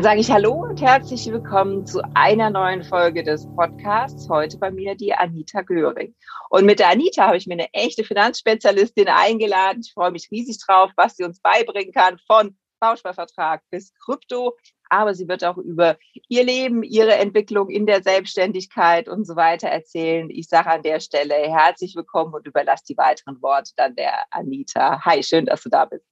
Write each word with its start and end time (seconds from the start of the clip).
Dann 0.00 0.12
sage 0.12 0.20
ich 0.20 0.30
Hallo 0.30 0.54
und 0.54 0.80
herzlich 0.80 1.26
willkommen 1.26 1.84
zu 1.84 2.00
einer 2.14 2.48
neuen 2.48 2.82
Folge 2.82 3.22
des 3.22 3.46
Podcasts. 3.54 4.30
Heute 4.30 4.56
bei 4.56 4.70
mir 4.70 4.94
die 4.94 5.12
Anita 5.12 5.60
Göring. 5.60 6.14
Und 6.48 6.64
mit 6.64 6.78
der 6.78 6.88
Anita 6.88 7.26
habe 7.26 7.36
ich 7.36 7.46
mir 7.46 7.52
eine 7.52 7.70
echte 7.74 8.02
Finanzspezialistin 8.02 9.08
eingeladen. 9.08 9.82
Ich 9.84 9.92
freue 9.92 10.10
mich 10.10 10.30
riesig 10.30 10.56
drauf, 10.64 10.90
was 10.96 11.16
sie 11.16 11.24
uns 11.24 11.42
beibringen 11.42 11.92
kann, 11.92 12.16
von 12.26 12.56
Bausparvertrag 12.80 13.60
bis 13.68 13.92
Krypto. 14.02 14.56
Aber 14.88 15.14
sie 15.14 15.28
wird 15.28 15.44
auch 15.44 15.58
über 15.58 15.98
ihr 16.30 16.44
Leben, 16.44 16.82
ihre 16.82 17.16
Entwicklung 17.16 17.68
in 17.68 17.84
der 17.84 18.02
Selbstständigkeit 18.02 19.06
und 19.06 19.26
so 19.26 19.36
weiter 19.36 19.68
erzählen. 19.68 20.30
Ich 20.30 20.48
sage 20.48 20.70
an 20.70 20.82
der 20.82 21.00
Stelle 21.00 21.34
herzlich 21.34 21.94
willkommen 21.94 22.32
und 22.32 22.46
überlasse 22.46 22.84
die 22.88 22.96
weiteren 22.96 23.42
Worte 23.42 23.72
dann 23.76 23.96
der 23.96 24.24
Anita. 24.30 25.04
Hi, 25.04 25.22
schön, 25.22 25.44
dass 25.44 25.62
du 25.62 25.68
da 25.68 25.84
bist. 25.84 26.06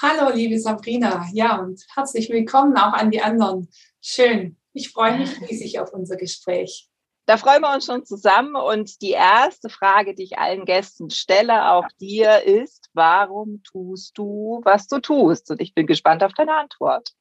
Hallo, 0.00 0.34
liebe 0.34 0.58
Sabrina. 0.58 1.28
Ja, 1.32 1.58
und 1.58 1.84
herzlich 1.94 2.30
willkommen 2.30 2.76
auch 2.76 2.94
an 2.94 3.10
die 3.10 3.20
anderen. 3.20 3.68
Schön. 4.00 4.56
Ich 4.72 4.90
freue 4.90 5.18
mich 5.18 5.40
riesig 5.42 5.80
auf 5.80 5.92
unser 5.92 6.16
Gespräch. 6.16 6.88
Da 7.26 7.36
freuen 7.36 7.60
wir 7.60 7.72
uns 7.72 7.84
schon 7.84 8.04
zusammen. 8.04 8.56
Und 8.56 9.02
die 9.02 9.10
erste 9.10 9.68
Frage, 9.68 10.14
die 10.14 10.24
ich 10.24 10.38
allen 10.38 10.64
Gästen 10.64 11.10
stelle, 11.10 11.70
auch 11.70 11.86
dir, 12.00 12.42
ist, 12.42 12.88
warum 12.94 13.62
tust 13.62 14.16
du, 14.16 14.60
was 14.64 14.88
du 14.88 14.98
tust? 14.98 15.50
Und 15.50 15.60
ich 15.60 15.74
bin 15.74 15.86
gespannt 15.86 16.24
auf 16.24 16.32
deine 16.32 16.56
Antwort. 16.56 17.12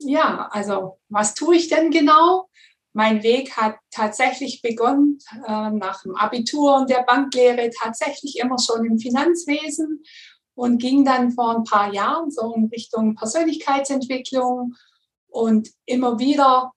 Ja, 0.00 0.48
also 0.50 0.98
was 1.08 1.34
tue 1.34 1.56
ich 1.56 1.68
denn 1.68 1.90
genau? 1.90 2.50
Mein 2.92 3.22
Weg 3.22 3.56
hat 3.56 3.76
tatsächlich 3.90 4.60
begonnen 4.60 5.18
äh, 5.46 5.70
nach 5.70 6.02
dem 6.02 6.16
Abitur 6.16 6.76
und 6.76 6.90
der 6.90 7.04
Banklehre, 7.04 7.70
tatsächlich 7.70 8.38
immer 8.38 8.58
schon 8.58 8.84
im 8.84 8.98
Finanzwesen 8.98 10.02
und 10.58 10.78
ging 10.78 11.04
dann 11.04 11.30
vor 11.30 11.54
ein 11.54 11.62
paar 11.62 11.94
Jahren 11.94 12.32
so 12.32 12.52
in 12.52 12.64
Richtung 12.64 13.14
Persönlichkeitsentwicklung 13.14 14.74
und 15.28 15.70
immer 15.86 16.18
wieder 16.18 16.72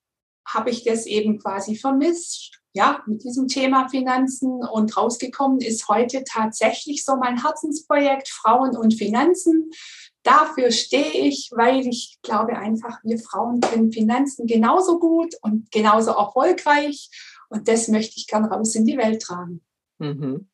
habe 0.47 0.69
ich 0.69 0.83
das 0.83 1.07
eben 1.07 1.39
quasi 1.39 1.75
vermisst, 1.75 2.59
ja, 2.73 3.01
mit 3.07 3.23
diesem 3.23 3.47
Thema 3.47 3.89
Finanzen 3.89 4.63
und 4.63 4.95
rausgekommen 4.95 5.61
ist 5.61 5.87
heute 5.87 6.23
tatsächlich 6.23 7.03
so 7.03 7.15
mein 7.15 7.41
Herzensprojekt 7.41 8.29
Frauen 8.29 8.77
und 8.77 8.93
Finanzen. 8.93 9.71
Dafür 10.21 10.69
stehe 10.69 11.13
ich, 11.13 11.49
weil 11.51 11.87
ich 11.87 12.19
glaube 12.21 12.57
einfach, 12.57 12.99
wir 13.03 13.17
Frauen 13.17 13.61
können 13.61 13.91
Finanzen 13.91 14.45
genauso 14.45 14.99
gut 14.99 15.33
und 15.41 15.71
genauso 15.71 16.11
erfolgreich 16.11 17.09
und 17.49 17.67
das 17.67 17.87
möchte 17.87 18.13
ich 18.17 18.27
gern 18.27 18.45
raus 18.45 18.75
in 18.75 18.85
die 18.85 18.97
Welt 18.97 19.23
tragen. 19.23 19.61
Mhm 19.97 20.47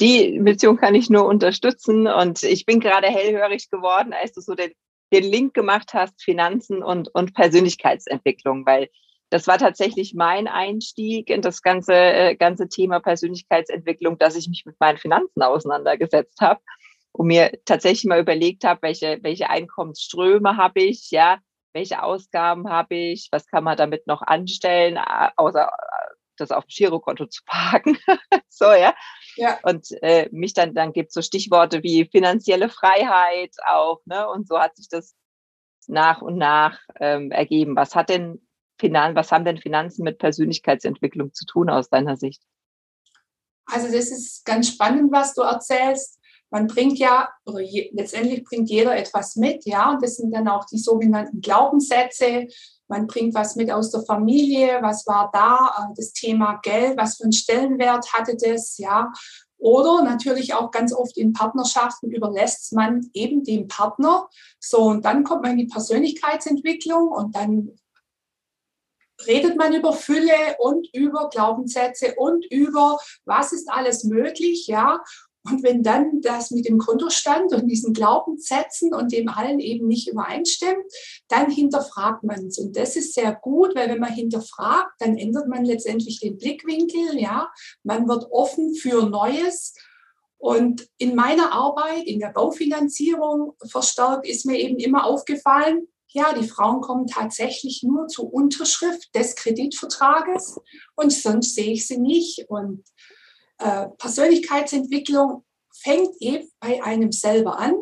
die 0.00 0.38
Mission 0.40 0.76
kann 0.76 0.94
ich 0.94 1.10
nur 1.10 1.26
unterstützen. 1.26 2.06
Und 2.06 2.42
ich 2.42 2.66
bin 2.66 2.80
gerade 2.80 3.08
hellhörig 3.08 3.70
geworden, 3.70 4.12
als 4.12 4.32
du 4.32 4.40
so 4.40 4.54
den, 4.54 4.72
den 5.12 5.24
Link 5.24 5.54
gemacht 5.54 5.94
hast, 5.94 6.22
Finanzen 6.22 6.82
und, 6.82 7.14
und 7.14 7.34
Persönlichkeitsentwicklung, 7.34 8.66
weil 8.66 8.88
das 9.30 9.46
war 9.46 9.58
tatsächlich 9.58 10.14
mein 10.14 10.46
Einstieg 10.46 11.30
in 11.30 11.42
das 11.42 11.62
ganze, 11.62 11.94
äh, 11.94 12.36
ganze 12.36 12.68
Thema 12.68 13.00
Persönlichkeitsentwicklung, 13.00 14.18
dass 14.18 14.36
ich 14.36 14.48
mich 14.48 14.64
mit 14.64 14.78
meinen 14.78 14.98
Finanzen 14.98 15.42
auseinandergesetzt 15.42 16.40
habe 16.40 16.60
und 17.12 17.28
mir 17.28 17.52
tatsächlich 17.64 18.04
mal 18.04 18.20
überlegt 18.20 18.64
habe, 18.64 18.82
welche, 18.82 19.18
welche 19.22 19.50
Einkommensströme 19.50 20.56
habe 20.56 20.82
ich, 20.82 21.10
ja, 21.10 21.38
welche 21.72 22.02
Ausgaben 22.02 22.68
habe 22.68 22.94
ich, 22.94 23.28
was 23.32 23.46
kann 23.46 23.64
man 23.64 23.76
damit 23.76 24.06
noch 24.06 24.22
anstellen, 24.22 24.98
außer 25.36 25.70
das 26.36 26.50
auf 26.50 26.64
dem 26.64 26.68
Girokonto 26.68 27.26
zu 27.26 27.42
parken. 27.44 27.98
so, 28.48 28.66
ja. 28.66 28.94
Ja. 29.36 29.58
Und 29.62 29.90
äh, 30.02 30.28
mich 30.32 30.54
dann, 30.54 30.74
dann 30.74 30.92
gibt 30.92 31.08
es 31.08 31.14
so 31.14 31.22
Stichworte 31.22 31.82
wie 31.82 32.08
finanzielle 32.10 32.68
Freiheit 32.68 33.54
auch, 33.66 34.00
ne? 34.06 34.28
Und 34.28 34.48
so 34.48 34.58
hat 34.58 34.76
sich 34.76 34.88
das 34.88 35.14
nach 35.86 36.22
und 36.22 36.36
nach 36.36 36.78
ähm, 37.00 37.30
ergeben. 37.30 37.76
Was 37.76 37.94
hat 37.94 38.08
denn 38.08 38.40
Finan 38.78 39.14
was 39.14 39.30
haben 39.30 39.44
denn 39.44 39.58
Finanzen 39.58 40.02
mit 40.02 40.18
Persönlichkeitsentwicklung 40.18 41.32
zu 41.32 41.46
tun 41.46 41.70
aus 41.70 41.88
deiner 41.88 42.16
Sicht? 42.16 42.42
Also 43.66 43.86
das 43.86 44.10
ist 44.10 44.44
ganz 44.44 44.68
spannend, 44.68 45.12
was 45.12 45.34
du 45.34 45.42
erzählst. 45.42 46.18
Man 46.54 46.68
bringt 46.68 47.00
ja, 47.00 47.30
letztendlich 47.46 48.44
bringt 48.44 48.70
jeder 48.70 48.96
etwas 48.96 49.34
mit, 49.34 49.66
ja, 49.66 49.90
und 49.90 50.00
das 50.04 50.14
sind 50.14 50.30
dann 50.30 50.46
auch 50.46 50.64
die 50.66 50.78
sogenannten 50.78 51.40
Glaubenssätze, 51.40 52.46
man 52.86 53.08
bringt 53.08 53.34
was 53.34 53.56
mit 53.56 53.72
aus 53.72 53.90
der 53.90 54.02
Familie, 54.02 54.78
was 54.80 55.04
war 55.04 55.30
da, 55.32 55.74
äh, 55.76 55.94
das 55.96 56.12
Thema 56.12 56.60
Geld, 56.62 56.96
was 56.96 57.16
für 57.16 57.24
einen 57.24 57.32
Stellenwert 57.32 58.12
hatte 58.12 58.36
das, 58.36 58.78
ja. 58.78 59.12
Oder 59.58 60.04
natürlich 60.04 60.54
auch 60.54 60.70
ganz 60.70 60.94
oft 60.94 61.16
in 61.16 61.32
Partnerschaften 61.32 62.12
überlässt 62.12 62.72
man 62.72 63.10
eben 63.14 63.42
dem 63.42 63.66
Partner. 63.66 64.28
So, 64.60 64.82
und 64.82 65.04
dann 65.04 65.24
kommt 65.24 65.42
man 65.42 65.58
in 65.58 65.66
die 65.66 65.72
Persönlichkeitsentwicklung 65.72 67.08
und 67.08 67.34
dann 67.34 67.72
redet 69.26 69.56
man 69.56 69.74
über 69.74 69.92
Fülle 69.92 70.56
und 70.60 70.86
über 70.94 71.30
Glaubenssätze 71.30 72.14
und 72.16 72.44
über 72.46 72.98
was 73.24 73.52
ist 73.52 73.68
alles 73.68 74.04
möglich, 74.04 74.68
ja. 74.68 75.00
Und 75.46 75.62
wenn 75.62 75.82
dann 75.82 76.22
das 76.22 76.50
mit 76.50 76.66
dem 76.66 76.78
Kontostand 76.78 77.52
und 77.52 77.68
diesen 77.68 77.92
Glaubenssätzen 77.92 78.94
und 78.94 79.12
dem 79.12 79.28
allen 79.28 79.60
eben 79.60 79.86
nicht 79.86 80.08
übereinstimmt, 80.08 80.84
dann 81.28 81.50
hinterfragt 81.50 82.24
man 82.24 82.46
es. 82.46 82.58
Und 82.58 82.76
das 82.76 82.96
ist 82.96 83.12
sehr 83.12 83.34
gut, 83.34 83.74
weil 83.74 83.90
wenn 83.90 84.00
man 84.00 84.12
hinterfragt, 84.12 84.92
dann 85.00 85.18
ändert 85.18 85.48
man 85.48 85.64
letztendlich 85.64 86.20
den 86.20 86.38
Blickwinkel, 86.38 87.20
ja. 87.20 87.52
Man 87.82 88.08
wird 88.08 88.26
offen 88.30 88.74
für 88.74 89.06
Neues. 89.06 89.74
Und 90.38 90.88
in 90.98 91.14
meiner 91.14 91.52
Arbeit, 91.52 92.04
in 92.04 92.20
der 92.20 92.28
Baufinanzierung 92.28 93.54
verstärkt, 93.66 94.26
ist 94.26 94.46
mir 94.46 94.58
eben 94.58 94.78
immer 94.78 95.04
aufgefallen, 95.04 95.88
ja, 96.14 96.32
die 96.32 96.46
Frauen 96.46 96.80
kommen 96.80 97.06
tatsächlich 97.06 97.82
nur 97.82 98.06
zur 98.06 98.32
Unterschrift 98.32 99.14
des 99.16 99.34
Kreditvertrages 99.34 100.60
und 100.94 101.12
sonst 101.12 101.56
sehe 101.56 101.72
ich 101.72 101.88
sie 101.88 101.98
nicht. 101.98 102.44
Und 102.48 102.84
äh, 103.58 103.88
Persönlichkeitsentwicklung 103.98 105.44
fängt 105.72 106.14
eben 106.20 106.48
bei 106.60 106.82
einem 106.82 107.12
selber 107.12 107.58
an 107.58 107.74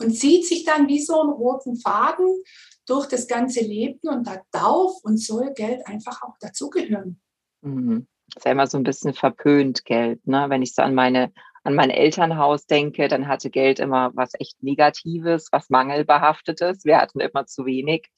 und 0.00 0.12
zieht 0.12 0.46
sich 0.46 0.64
dann 0.64 0.88
wie 0.88 1.00
so 1.00 1.20
einen 1.20 1.30
roten 1.30 1.76
Faden 1.76 2.42
durch 2.86 3.06
das 3.06 3.26
ganze 3.26 3.60
Leben 3.60 4.00
und 4.08 4.26
da 4.26 4.40
darf 4.50 4.92
und 5.02 5.18
soll 5.18 5.52
Geld 5.54 5.86
einfach 5.86 6.22
auch 6.22 6.36
dazugehören. 6.40 7.20
Mhm. 7.62 8.06
Das 8.28 8.42
ist 8.42 8.44
ja 8.44 8.52
immer 8.52 8.66
so 8.66 8.76
ein 8.76 8.84
bisschen 8.84 9.14
verpönt 9.14 9.84
Geld. 9.84 10.26
Ne? 10.26 10.46
Wenn 10.48 10.62
ich 10.62 10.74
so 10.74 10.82
an 10.82 10.94
meine 10.94 11.32
an 11.64 11.74
mein 11.74 11.90
Elternhaus 11.90 12.66
denke, 12.66 13.08
dann 13.08 13.28
hatte 13.28 13.50
Geld 13.50 13.78
immer 13.78 14.10
was 14.14 14.30
echt 14.38 14.62
Negatives, 14.62 15.48
was 15.52 15.68
Mangelbehaftetes. 15.68 16.84
Wir 16.84 16.98
hatten 16.98 17.20
immer 17.20 17.44
zu 17.46 17.66
wenig. 17.66 18.08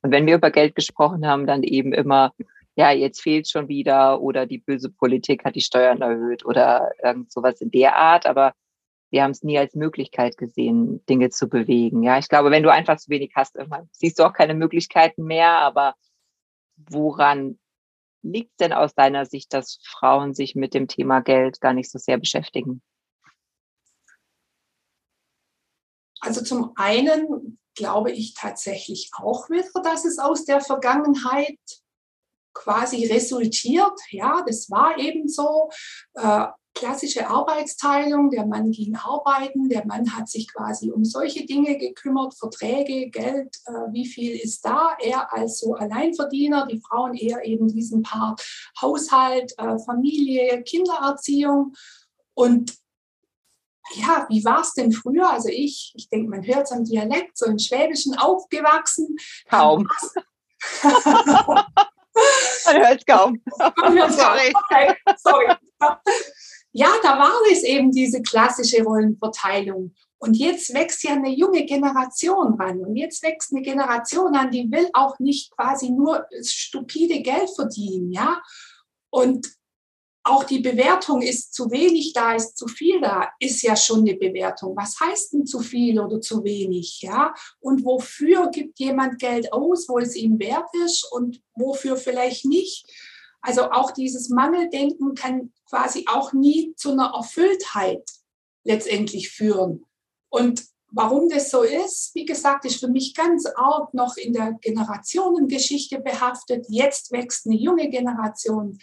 Und 0.00 0.12
wenn 0.12 0.26
wir 0.26 0.36
über 0.36 0.50
Geld 0.50 0.74
gesprochen 0.74 1.26
haben, 1.26 1.46
dann 1.46 1.62
eben 1.64 1.92
immer 1.92 2.32
ja, 2.78 2.92
jetzt 2.92 3.20
fehlt 3.20 3.48
schon 3.48 3.66
wieder 3.66 4.20
oder 4.20 4.46
die 4.46 4.58
böse 4.58 4.88
Politik 4.88 5.44
hat 5.44 5.56
die 5.56 5.60
Steuern 5.60 6.00
erhöht 6.00 6.46
oder 6.46 6.92
irgend 7.02 7.32
sowas 7.32 7.60
in 7.60 7.72
der 7.72 7.96
Art. 7.96 8.24
Aber 8.24 8.54
wir 9.10 9.24
haben 9.24 9.32
es 9.32 9.42
nie 9.42 9.58
als 9.58 9.74
Möglichkeit 9.74 10.36
gesehen, 10.36 11.04
Dinge 11.06 11.30
zu 11.30 11.48
bewegen. 11.48 12.04
Ja, 12.04 12.18
ich 12.18 12.28
glaube, 12.28 12.52
wenn 12.52 12.62
du 12.62 12.70
einfach 12.70 12.96
zu 12.96 13.10
wenig 13.10 13.32
hast, 13.34 13.56
irgendwann 13.56 13.88
siehst 13.90 14.20
du 14.20 14.22
auch 14.22 14.32
keine 14.32 14.54
Möglichkeiten 14.54 15.24
mehr. 15.24 15.58
Aber 15.58 15.96
woran 16.76 17.58
liegt 18.22 18.60
denn 18.60 18.72
aus 18.72 18.94
deiner 18.94 19.26
Sicht, 19.26 19.52
dass 19.52 19.80
Frauen 19.82 20.32
sich 20.32 20.54
mit 20.54 20.72
dem 20.72 20.86
Thema 20.86 21.18
Geld 21.18 21.60
gar 21.60 21.72
nicht 21.72 21.90
so 21.90 21.98
sehr 21.98 22.18
beschäftigen? 22.18 22.80
Also 26.20 26.44
zum 26.44 26.74
einen 26.76 27.58
glaube 27.74 28.12
ich 28.12 28.34
tatsächlich 28.34 29.10
auch 29.16 29.50
wieder, 29.50 29.82
dass 29.82 30.04
es 30.04 30.20
aus 30.20 30.44
der 30.44 30.60
Vergangenheit 30.60 31.58
quasi 32.58 33.06
resultiert. 33.06 33.98
Ja, 34.10 34.42
das 34.46 34.70
war 34.70 34.98
eben 34.98 35.28
so. 35.28 35.70
Äh, 36.14 36.46
klassische 36.78 37.28
Arbeitsteilung. 37.28 38.30
Der 38.30 38.46
Mann 38.46 38.70
ging 38.70 38.94
arbeiten, 38.96 39.68
der 39.68 39.84
Mann 39.86 40.14
hat 40.16 40.28
sich 40.28 40.52
quasi 40.52 40.90
um 40.90 41.04
solche 41.04 41.44
Dinge 41.44 41.76
gekümmert, 41.76 42.34
Verträge, 42.38 43.10
Geld, 43.10 43.56
äh, 43.66 43.92
wie 43.92 44.06
viel 44.06 44.36
ist 44.36 44.64
da. 44.64 44.96
Er 45.00 45.32
als 45.32 45.58
so 45.58 45.74
Alleinverdiener, 45.74 46.66
die 46.66 46.80
Frauen 46.80 47.14
eher 47.14 47.44
eben 47.44 47.68
diesen 47.68 48.02
Part 48.02 48.42
Haushalt, 48.80 49.52
äh, 49.58 49.78
Familie, 49.84 50.62
Kindererziehung. 50.62 51.74
Und 52.34 52.76
ja, 53.94 54.26
wie 54.28 54.44
war 54.44 54.60
es 54.60 54.74
denn 54.74 54.92
früher? 54.92 55.30
Also 55.30 55.48
ich, 55.48 55.94
ich 55.96 56.08
denke, 56.08 56.30
man 56.30 56.46
hört 56.46 56.64
es 56.64 56.72
am 56.72 56.84
Dialekt, 56.84 57.38
so 57.38 57.46
im 57.46 57.58
Schwäbischen 57.58 58.16
aufgewachsen. 58.16 59.16
Kaum. 59.48 59.88
man 62.72 62.86
hört 62.86 63.06
kaum. 63.06 63.42
sorry. 64.10 64.52
Okay, 64.54 64.94
sorry. 65.16 65.46
Ja, 66.72 66.88
da 67.02 67.18
war 67.18 67.32
es 67.50 67.62
eben 67.62 67.90
diese 67.90 68.22
klassische 68.22 68.82
Rollenverteilung. 68.82 69.94
Und 70.18 70.34
jetzt 70.34 70.74
wächst 70.74 71.02
ja 71.04 71.12
eine 71.12 71.30
junge 71.30 71.64
Generation 71.64 72.54
ran. 72.54 72.80
Und 72.80 72.96
jetzt 72.96 73.22
wächst 73.22 73.52
eine 73.52 73.62
Generation 73.62 74.34
an, 74.34 74.50
die 74.50 74.70
will 74.70 74.88
auch 74.92 75.18
nicht 75.18 75.50
quasi 75.52 75.90
nur 75.90 76.26
stupide 76.42 77.20
Geld 77.22 77.50
verdienen, 77.54 78.12
ja. 78.12 78.42
Und 79.10 79.46
auch 80.24 80.44
die 80.44 80.60
Bewertung 80.60 81.22
ist 81.22 81.54
zu 81.54 81.70
wenig 81.70 82.12
da, 82.12 82.34
ist 82.34 82.56
zu 82.56 82.66
viel 82.68 83.00
da, 83.00 83.30
ist 83.40 83.62
ja 83.62 83.76
schon 83.76 84.00
eine 84.00 84.14
Bewertung. 84.14 84.76
Was 84.76 84.98
heißt 85.00 85.32
denn 85.32 85.46
zu 85.46 85.60
viel 85.60 85.98
oder 85.98 86.20
zu 86.20 86.44
wenig? 86.44 87.00
Ja? 87.00 87.34
Und 87.60 87.84
wofür 87.84 88.50
gibt 88.50 88.78
jemand 88.78 89.18
Geld 89.18 89.52
aus, 89.52 89.88
wo 89.88 89.98
es 89.98 90.14
ihm 90.16 90.38
wert 90.38 90.68
ist 90.84 91.10
und 91.10 91.40
wofür 91.54 91.96
vielleicht 91.96 92.44
nicht? 92.44 92.86
Also 93.40 93.70
auch 93.70 93.92
dieses 93.92 94.28
Mangeldenken 94.28 95.14
kann 95.14 95.52
quasi 95.68 96.04
auch 96.08 96.32
nie 96.32 96.74
zu 96.76 96.92
einer 96.92 97.12
Erfülltheit 97.14 98.04
letztendlich 98.64 99.30
führen. 99.30 99.86
Und 100.28 100.64
warum 100.90 101.28
das 101.28 101.50
so 101.50 101.62
ist, 101.62 102.14
wie 102.14 102.24
gesagt, 102.24 102.64
ist 102.64 102.80
für 102.80 102.88
mich 102.88 103.14
ganz 103.14 103.46
arg 103.46 103.94
noch 103.94 104.16
in 104.16 104.32
der 104.32 104.54
Generationengeschichte 104.60 106.00
behaftet. 106.00 106.66
Jetzt 106.68 107.12
wächst 107.12 107.46
eine 107.46 107.56
junge 107.56 107.88
Generation 107.88 108.78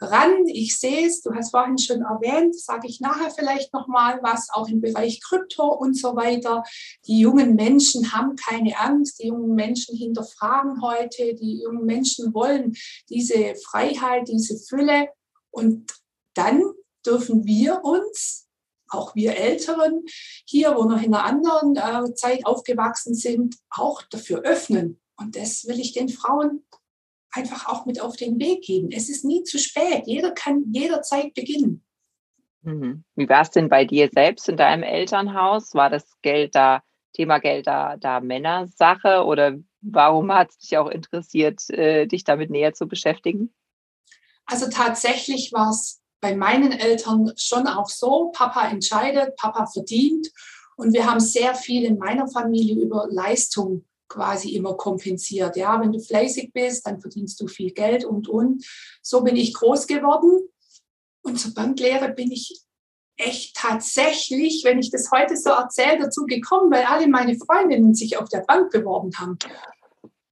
ran. 0.00 0.46
Ich 0.46 0.78
sehe 0.78 1.06
es, 1.06 1.20
du 1.20 1.34
hast 1.34 1.50
vorhin 1.50 1.78
schon 1.78 2.02
erwähnt, 2.02 2.58
sage 2.58 2.88
ich 2.88 3.00
nachher 3.00 3.30
vielleicht 3.30 3.72
nochmal 3.72 4.20
was, 4.22 4.48
auch 4.52 4.68
im 4.68 4.80
Bereich 4.80 5.20
Krypto 5.22 5.66
und 5.68 5.96
so 5.96 6.16
weiter. 6.16 6.64
Die 7.06 7.20
jungen 7.20 7.54
Menschen 7.54 8.12
haben 8.12 8.36
keine 8.36 8.78
Angst, 8.78 9.20
die 9.20 9.28
jungen 9.28 9.54
Menschen 9.54 9.96
hinterfragen 9.96 10.80
heute, 10.82 11.34
die 11.34 11.62
jungen 11.62 11.84
Menschen 11.84 12.32
wollen 12.34 12.74
diese 13.08 13.54
Freiheit, 13.56 14.28
diese 14.28 14.58
Fülle. 14.58 15.08
Und 15.50 15.92
dann 16.34 16.62
dürfen 17.04 17.44
wir 17.44 17.84
uns, 17.84 18.46
auch 18.88 19.14
wir 19.14 19.36
Älteren 19.36 20.02
hier, 20.44 20.74
wo 20.76 20.84
noch 20.84 21.00
in 21.00 21.14
einer 21.14 21.24
anderen 21.24 21.76
äh, 21.76 22.14
Zeit 22.14 22.44
aufgewachsen 22.44 23.14
sind, 23.14 23.56
auch 23.70 24.02
dafür 24.10 24.40
öffnen. 24.40 25.00
Und 25.16 25.36
das 25.36 25.66
will 25.66 25.78
ich 25.78 25.92
den 25.92 26.08
Frauen 26.08 26.64
einfach 27.32 27.68
auch 27.68 27.86
mit 27.86 28.00
auf 28.00 28.16
den 28.16 28.38
Weg 28.38 28.62
geben. 28.62 28.90
Es 28.92 29.08
ist 29.08 29.24
nie 29.24 29.42
zu 29.42 29.58
spät. 29.58 30.04
Jeder 30.06 30.32
kann 30.32 30.64
jederzeit 30.72 31.34
beginnen. 31.34 31.84
Mhm. 32.62 33.04
Wie 33.14 33.28
war 33.28 33.42
es 33.42 33.50
denn 33.50 33.68
bei 33.68 33.84
dir 33.84 34.10
selbst 34.12 34.48
in 34.48 34.56
deinem 34.56 34.82
Elternhaus? 34.82 35.74
War 35.74 35.90
das 35.90 36.04
Geld 36.22 36.54
da, 36.54 36.82
Thema 37.14 37.38
Geld 37.38 37.66
da, 37.66 37.96
da 37.96 38.20
Männersache 38.20 39.24
oder 39.24 39.56
warum 39.80 40.32
hat 40.34 40.50
es 40.50 40.58
dich 40.58 40.76
auch 40.78 40.88
interessiert, 40.88 41.68
äh, 41.70 42.06
dich 42.06 42.24
damit 42.24 42.50
näher 42.50 42.74
zu 42.74 42.86
beschäftigen? 42.86 43.54
Also 44.46 44.68
tatsächlich 44.68 45.52
war 45.52 45.70
es 45.70 46.02
bei 46.20 46.36
meinen 46.36 46.72
Eltern 46.72 47.32
schon 47.36 47.66
auch 47.66 47.88
so, 47.88 48.30
Papa 48.34 48.68
entscheidet, 48.68 49.36
Papa 49.36 49.66
verdient 49.66 50.28
und 50.76 50.92
wir 50.92 51.08
haben 51.08 51.20
sehr 51.20 51.54
viel 51.54 51.84
in 51.84 51.98
meiner 51.98 52.28
Familie 52.28 52.82
über 52.82 53.06
Leistung 53.10 53.86
quasi 54.10 54.50
immer 54.54 54.74
kompensiert. 54.74 55.56
Ja, 55.56 55.80
wenn 55.80 55.92
du 55.92 56.00
fleißig 56.00 56.52
bist, 56.52 56.86
dann 56.86 57.00
verdienst 57.00 57.40
du 57.40 57.46
viel 57.46 57.70
Geld 57.70 58.04
und, 58.04 58.28
und. 58.28 58.66
So 59.00 59.22
bin 59.22 59.36
ich 59.36 59.54
groß 59.54 59.86
geworden. 59.86 60.48
Und 61.22 61.40
zur 61.40 61.54
Banklehre 61.54 62.12
bin 62.12 62.30
ich 62.30 62.60
echt 63.16 63.56
tatsächlich, 63.56 64.62
wenn 64.64 64.78
ich 64.78 64.90
das 64.90 65.10
heute 65.10 65.36
so 65.36 65.50
erzähle, 65.50 65.98
dazu 66.00 66.24
gekommen, 66.26 66.70
weil 66.70 66.84
alle 66.84 67.06
meine 67.08 67.36
Freundinnen 67.38 67.94
sich 67.94 68.16
auf 68.16 68.28
der 68.28 68.40
Bank 68.40 68.70
beworben 68.70 69.12
haben. 69.18 69.38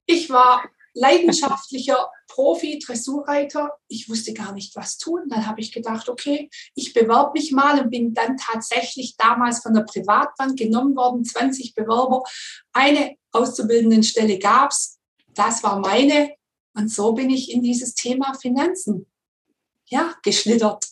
Ich 0.07 0.31
war 0.31 0.65
leidenschaftlicher 0.95 2.11
Profi-Dressurreiter. 2.29 3.73
Ich 3.89 4.09
wusste 4.09 4.33
gar 4.33 4.53
nicht, 4.53 4.77
was 4.77 4.99
tun. 4.99 5.23
Dann 5.29 5.47
habe 5.47 5.61
ich 5.61 5.73
gedacht, 5.73 6.09
okay, 6.09 6.49
ich 6.75 6.95
bewerbe 6.95 7.33
mich 7.35 7.53
mal 7.53 7.81
und 7.81 7.91
bin 7.91 8.15
dann 8.15 8.37
tatsächlich 8.37 9.17
damals 9.17 9.61
von 9.61 9.75
der 9.75 9.83
Privatbank 9.83 10.57
genommen 10.59 10.95
worden, 10.97 11.25
20 11.25 11.75
Bewerber. 11.75 12.23
Eine 12.73 13.17
Auszubildendenstelle 13.33 14.39
gab 14.39 14.71
es. 14.71 14.99
Das 15.35 15.63
war 15.63 15.81
meine. 15.81 16.35
Und 16.75 16.91
so 16.91 17.13
bin 17.13 17.31
ich 17.31 17.53
in 17.53 17.63
dieses 17.63 17.95
Thema 17.95 18.35
Finanzen 18.35 19.07
ja, 19.87 20.15
geschlittert. 20.23 20.85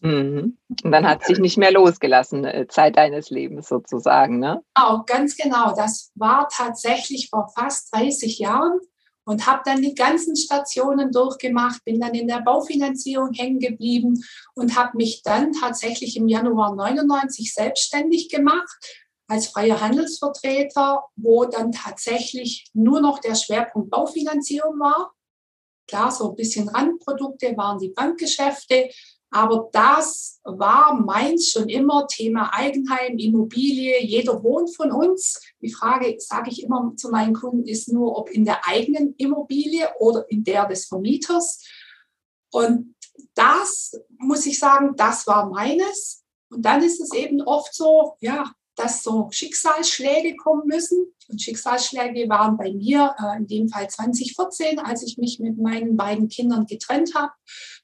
Mhm. 0.00 0.58
Und 0.84 0.92
dann 0.92 1.06
hat 1.06 1.24
sich 1.24 1.38
nicht 1.38 1.56
mehr 1.56 1.72
losgelassen, 1.72 2.44
äh, 2.44 2.66
Zeit 2.68 2.96
deines 2.96 3.30
Lebens 3.30 3.68
sozusagen, 3.68 4.38
ne? 4.38 4.62
Genau, 4.74 5.02
ganz 5.04 5.36
genau. 5.36 5.74
Das 5.74 6.12
war 6.14 6.48
tatsächlich 6.48 7.30
vor 7.30 7.48
fast 7.56 7.94
30 7.94 8.38
Jahren 8.38 8.78
und 9.26 9.46
habe 9.46 9.62
dann 9.64 9.82
die 9.82 9.94
ganzen 9.94 10.36
Stationen 10.36 11.10
durchgemacht, 11.10 11.84
bin 11.84 12.00
dann 12.00 12.14
in 12.14 12.28
der 12.28 12.40
Baufinanzierung 12.40 13.32
hängen 13.32 13.58
geblieben 13.58 14.24
und 14.54 14.76
habe 14.76 14.96
mich 14.96 15.22
dann 15.22 15.52
tatsächlich 15.52 16.16
im 16.16 16.28
Januar 16.28 16.74
99 16.76 17.52
selbstständig 17.52 18.28
gemacht 18.28 19.04
als 19.28 19.48
freier 19.48 19.80
Handelsvertreter, 19.80 21.02
wo 21.16 21.44
dann 21.44 21.72
tatsächlich 21.72 22.70
nur 22.72 23.00
noch 23.00 23.18
der 23.18 23.34
Schwerpunkt 23.34 23.90
Baufinanzierung 23.90 24.78
war. 24.78 25.12
Klar, 25.88 26.12
so 26.12 26.30
ein 26.30 26.36
bisschen 26.36 26.68
Randprodukte 26.68 27.56
waren 27.56 27.80
die 27.80 27.88
Bankgeschäfte, 27.88 28.88
aber 29.36 29.68
das 29.70 30.40
war 30.44 30.94
meins 30.94 31.50
schon 31.50 31.68
immer 31.68 32.06
Thema 32.06 32.54
Eigenheim, 32.54 33.18
Immobilie. 33.18 34.02
Jeder 34.02 34.42
wohnt 34.42 34.74
von 34.74 34.90
uns. 34.90 35.42
Die 35.60 35.70
Frage, 35.70 36.16
sage 36.18 36.48
ich 36.50 36.62
immer 36.62 36.94
zu 36.96 37.10
meinen 37.10 37.34
Kunden, 37.34 37.66
ist 37.66 37.92
nur, 37.92 38.16
ob 38.16 38.30
in 38.30 38.46
der 38.46 38.66
eigenen 38.66 39.14
Immobilie 39.18 39.90
oder 39.98 40.24
in 40.30 40.42
der 40.42 40.66
des 40.66 40.86
Vermieters. 40.86 41.62
Und 42.50 42.94
das 43.34 44.00
muss 44.16 44.46
ich 44.46 44.58
sagen, 44.58 44.96
das 44.96 45.26
war 45.26 45.50
meines. 45.50 46.24
Und 46.48 46.62
dann 46.62 46.82
ist 46.82 47.02
es 47.02 47.12
eben 47.12 47.42
oft 47.42 47.74
so, 47.74 48.16
ja, 48.20 48.50
dass 48.76 49.02
so 49.02 49.28
Schicksalsschläge 49.30 50.36
kommen 50.36 50.66
müssen. 50.66 51.12
Und 51.28 51.42
Schicksalsschläge 51.42 52.28
waren 52.28 52.56
bei 52.56 52.72
mir 52.72 53.14
äh, 53.18 53.38
in 53.38 53.46
dem 53.46 53.68
Fall 53.68 53.88
2014, 53.88 54.78
als 54.78 55.02
ich 55.02 55.18
mich 55.18 55.40
mit 55.40 55.58
meinen 55.58 55.96
beiden 55.96 56.28
Kindern 56.28 56.66
getrennt 56.66 57.14
habe, 57.14 57.32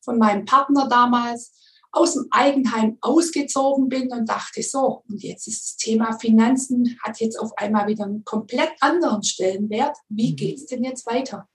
von 0.02 0.18
meinem 0.18 0.44
Partner 0.44 0.88
damals, 0.88 1.52
aus 1.94 2.14
dem 2.14 2.26
Eigenheim 2.30 2.96
ausgezogen 3.02 3.88
bin 3.90 4.10
und 4.12 4.26
dachte 4.26 4.62
so, 4.62 5.02
und 5.08 5.22
jetzt 5.22 5.46
ist 5.46 5.62
das 5.62 5.76
Thema 5.76 6.18
Finanzen, 6.18 6.98
hat 7.02 7.20
jetzt 7.20 7.38
auf 7.38 7.52
einmal 7.58 7.86
wieder 7.86 8.04
einen 8.04 8.24
komplett 8.24 8.72
anderen 8.80 9.22
Stellenwert. 9.22 9.96
Wie 10.08 10.32
mhm. 10.32 10.36
geht 10.36 10.56
es 10.56 10.66
denn 10.66 10.84
jetzt 10.84 11.06
weiter? 11.06 11.48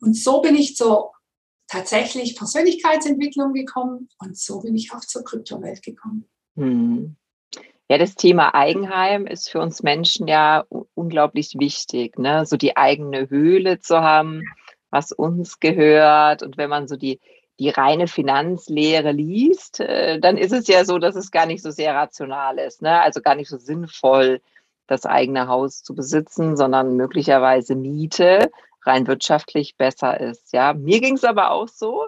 Und 0.00 0.16
so 0.16 0.40
bin 0.40 0.54
ich 0.54 0.76
zur 0.76 1.12
tatsächlich 1.66 2.36
Persönlichkeitsentwicklung 2.36 3.52
gekommen 3.52 4.08
und 4.18 4.36
so 4.36 4.60
bin 4.60 4.76
ich 4.76 4.92
auch 4.92 5.00
zur 5.00 5.24
Kryptowelt 5.24 5.82
gekommen. 5.82 6.28
Mhm. 6.54 7.16
Ja, 7.90 7.98
das 7.98 8.14
Thema 8.14 8.54
Eigenheim 8.54 9.26
ist 9.26 9.50
für 9.50 9.58
uns 9.58 9.82
Menschen 9.82 10.28
ja 10.28 10.64
unglaublich 10.94 11.56
wichtig, 11.58 12.20
ne? 12.20 12.46
So 12.46 12.56
die 12.56 12.76
eigene 12.76 13.28
Höhle 13.28 13.80
zu 13.80 14.00
haben, 14.00 14.44
was 14.90 15.10
uns 15.10 15.58
gehört. 15.58 16.44
Und 16.44 16.56
wenn 16.56 16.70
man 16.70 16.86
so 16.86 16.94
die, 16.94 17.18
die 17.58 17.68
reine 17.68 18.06
Finanzlehre 18.06 19.10
liest, 19.10 19.80
äh, 19.80 20.20
dann 20.20 20.36
ist 20.36 20.52
es 20.52 20.68
ja 20.68 20.84
so, 20.84 20.98
dass 20.98 21.16
es 21.16 21.32
gar 21.32 21.46
nicht 21.46 21.64
so 21.64 21.72
sehr 21.72 21.92
rational 21.92 22.58
ist, 22.58 22.80
ne? 22.80 23.00
Also 23.02 23.20
gar 23.22 23.34
nicht 23.34 23.48
so 23.48 23.56
sinnvoll, 23.56 24.40
das 24.86 25.04
eigene 25.04 25.48
Haus 25.48 25.82
zu 25.82 25.92
besitzen, 25.92 26.56
sondern 26.56 26.94
möglicherweise 26.94 27.74
Miete 27.74 28.52
rein 28.84 29.08
wirtschaftlich 29.08 29.76
besser 29.76 30.20
ist. 30.20 30.52
Ja, 30.52 30.74
mir 30.74 31.00
ging 31.00 31.16
es 31.16 31.24
aber 31.24 31.50
auch 31.50 31.66
so, 31.66 32.06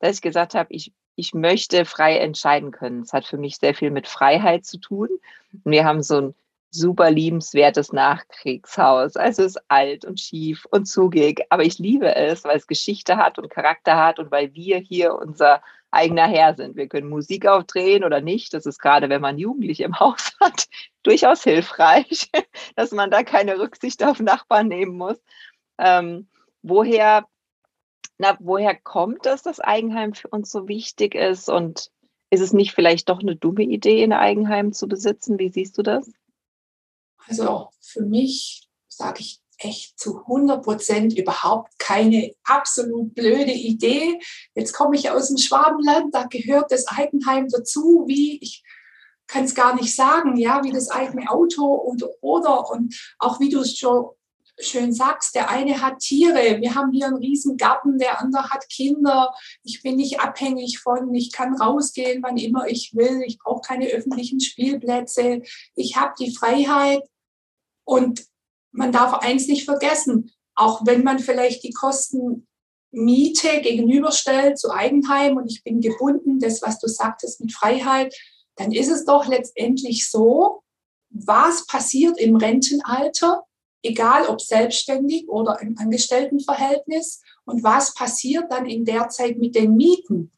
dass 0.00 0.16
ich 0.16 0.22
gesagt 0.22 0.54
habe, 0.56 0.72
ich 0.72 0.92
ich 1.20 1.34
möchte 1.34 1.84
frei 1.84 2.16
entscheiden 2.18 2.70
können. 2.72 3.02
Es 3.02 3.12
hat 3.12 3.26
für 3.26 3.36
mich 3.36 3.58
sehr 3.58 3.74
viel 3.74 3.90
mit 3.90 4.08
Freiheit 4.08 4.64
zu 4.64 4.78
tun. 4.78 5.08
Und 5.52 5.70
wir 5.70 5.84
haben 5.84 6.02
so 6.02 6.20
ein 6.20 6.34
super 6.70 7.10
liebenswertes 7.10 7.92
Nachkriegshaus. 7.92 9.16
Also 9.16 9.42
es 9.42 9.52
ist 9.56 9.62
alt 9.68 10.04
und 10.04 10.18
schief 10.18 10.66
und 10.70 10.86
zugig, 10.86 11.44
aber 11.50 11.64
ich 11.64 11.78
liebe 11.78 12.14
es, 12.14 12.44
weil 12.44 12.56
es 12.56 12.66
Geschichte 12.66 13.16
hat 13.16 13.38
und 13.38 13.50
Charakter 13.50 13.96
hat 13.96 14.18
und 14.18 14.30
weil 14.30 14.54
wir 14.54 14.78
hier 14.78 15.14
unser 15.14 15.62
eigener 15.90 16.26
Herr 16.28 16.54
sind. 16.54 16.76
Wir 16.76 16.88
können 16.88 17.08
Musik 17.08 17.46
aufdrehen 17.46 18.04
oder 18.04 18.20
nicht. 18.20 18.54
Das 18.54 18.64
ist 18.64 18.78
gerade, 18.78 19.08
wenn 19.08 19.20
man 19.20 19.38
Jugendliche 19.38 19.84
im 19.84 19.98
Haus 20.00 20.36
hat, 20.40 20.68
durchaus 21.02 21.42
hilfreich, 21.42 22.30
dass 22.76 22.92
man 22.92 23.10
da 23.10 23.24
keine 23.24 23.58
Rücksicht 23.58 24.02
auf 24.04 24.20
Nachbarn 24.20 24.68
nehmen 24.68 24.96
muss. 24.96 25.20
Ähm, 25.78 26.28
woher 26.62 27.26
na, 28.18 28.36
woher 28.40 28.74
kommt 28.74 29.26
es, 29.26 29.42
dass 29.42 29.60
Eigenheim 29.60 30.14
für 30.14 30.28
uns 30.28 30.50
so 30.50 30.68
wichtig 30.68 31.14
ist 31.14 31.48
und 31.48 31.90
ist 32.30 32.40
es 32.40 32.52
nicht 32.52 32.72
vielleicht 32.72 33.08
doch 33.08 33.20
eine 33.20 33.34
dumme 33.34 33.62
Idee, 33.62 34.04
ein 34.04 34.12
Eigenheim 34.12 34.72
zu 34.72 34.86
besitzen? 34.86 35.38
Wie 35.38 35.48
siehst 35.48 35.76
du 35.78 35.82
das? 35.82 36.10
Also 37.26 37.68
für 37.80 38.02
mich 38.02 38.68
sage 38.88 39.20
ich 39.20 39.40
echt 39.58 39.98
zu 39.98 40.20
100 40.20 40.62
Prozent 40.62 41.18
überhaupt 41.18 41.78
keine 41.78 42.32
absolut 42.44 43.14
blöde 43.14 43.52
Idee. 43.52 44.18
Jetzt 44.54 44.72
komme 44.72 44.96
ich 44.96 45.10
aus 45.10 45.28
dem 45.28 45.38
Schwabenland, 45.38 46.14
da 46.14 46.24
gehört 46.24 46.70
das 46.70 46.86
Eigenheim 46.88 47.48
dazu, 47.48 48.04
wie 48.06 48.38
ich 48.42 48.62
kann 49.26 49.44
es 49.44 49.54
gar 49.54 49.76
nicht 49.76 49.94
sagen, 49.94 50.36
ja, 50.36 50.64
wie 50.64 50.72
das 50.72 50.90
eigene 50.90 51.30
Auto 51.30 51.64
und 51.64 52.04
oder 52.20 52.68
und 52.70 53.14
auch 53.18 53.38
wie 53.38 53.48
du 53.48 53.60
es 53.60 53.78
schon 53.78 54.10
schön 54.60 54.92
sagst, 54.92 55.34
der 55.34 55.50
eine 55.50 55.80
hat 55.80 55.98
Tiere, 55.98 56.60
wir 56.60 56.74
haben 56.74 56.92
hier 56.92 57.06
einen 57.06 57.16
riesen 57.16 57.56
Garten, 57.56 57.98
der 57.98 58.20
andere 58.20 58.50
hat 58.50 58.68
Kinder, 58.68 59.34
ich 59.62 59.82
bin 59.82 59.96
nicht 59.96 60.20
abhängig 60.20 60.78
von, 60.78 61.12
ich 61.14 61.32
kann 61.32 61.54
rausgehen, 61.54 62.22
wann 62.22 62.36
immer 62.36 62.66
ich 62.68 62.94
will, 62.94 63.22
ich 63.26 63.38
brauche 63.38 63.62
keine 63.62 63.88
öffentlichen 63.88 64.40
Spielplätze, 64.40 65.42
ich 65.74 65.96
habe 65.96 66.14
die 66.18 66.34
Freiheit 66.34 67.02
und 67.84 68.24
man 68.72 68.92
darf 68.92 69.14
eins 69.14 69.48
nicht 69.48 69.64
vergessen, 69.64 70.30
auch 70.54 70.86
wenn 70.86 71.02
man 71.02 71.18
vielleicht 71.18 71.64
die 71.64 71.72
Kosten 71.72 72.46
Miete 72.92 73.60
gegenüberstellt 73.60 74.58
zu 74.58 74.70
Eigenheim 74.70 75.36
und 75.36 75.50
ich 75.50 75.62
bin 75.62 75.80
gebunden, 75.80 76.40
das, 76.40 76.60
was 76.62 76.78
du 76.78 76.88
sagtest 76.88 77.40
mit 77.40 77.52
Freiheit, 77.52 78.14
dann 78.56 78.72
ist 78.72 78.90
es 78.90 79.04
doch 79.04 79.26
letztendlich 79.26 80.10
so, 80.10 80.62
was 81.08 81.66
passiert 81.66 82.18
im 82.20 82.36
Rentenalter, 82.36 83.44
egal 83.82 84.26
ob 84.28 84.40
selbstständig 84.40 85.28
oder 85.28 85.60
im 85.60 85.76
Angestelltenverhältnis, 85.78 87.22
und 87.50 87.64
was 87.64 87.94
passiert 87.94 88.50
dann 88.50 88.66
in 88.66 88.84
der 88.84 89.08
Zeit 89.08 89.38
mit 89.38 89.54
den 89.56 89.74
Mieten. 89.74 90.30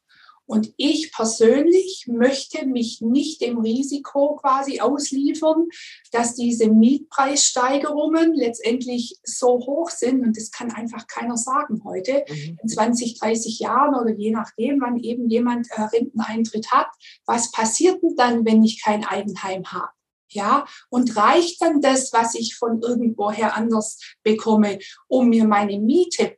Und 0.45 0.73
ich 0.75 1.11
persönlich 1.13 2.05
möchte 2.07 2.65
mich 2.65 2.99
nicht 2.99 3.39
dem 3.41 3.59
Risiko 3.59 4.35
quasi 4.35 4.81
ausliefern, 4.81 5.69
dass 6.11 6.35
diese 6.35 6.69
Mietpreissteigerungen 6.69 8.33
letztendlich 8.33 9.15
so 9.23 9.59
hoch 9.65 9.89
sind. 9.89 10.21
Und 10.21 10.35
das 10.35 10.51
kann 10.51 10.71
einfach 10.71 11.07
keiner 11.07 11.37
sagen 11.37 11.81
heute. 11.85 12.25
Mhm. 12.27 12.57
In 12.61 12.69
20, 12.69 13.19
30 13.19 13.59
Jahren 13.59 13.95
oder 13.95 14.11
je 14.11 14.31
nachdem, 14.31 14.81
wann 14.81 14.99
eben 14.99 15.29
jemand 15.29 15.71
äh, 15.71 15.81
Renteneintritt 15.81 16.71
hat. 16.71 16.87
Was 17.25 17.51
passiert 17.51 18.03
denn 18.03 18.15
dann, 18.17 18.45
wenn 18.45 18.63
ich 18.63 18.83
kein 18.83 19.05
Eigenheim 19.05 19.71
habe? 19.71 19.91
Ja, 20.33 20.65
und 20.89 21.15
reicht 21.15 21.61
dann 21.61 21.81
das, 21.81 22.11
was 22.13 22.35
ich 22.35 22.55
von 22.55 22.81
irgendwoher 22.81 23.55
anders 23.55 23.99
bekomme, 24.23 24.79
um 25.07 25.29
mir 25.29 25.45
meine 25.45 25.79
Miete 25.79 26.37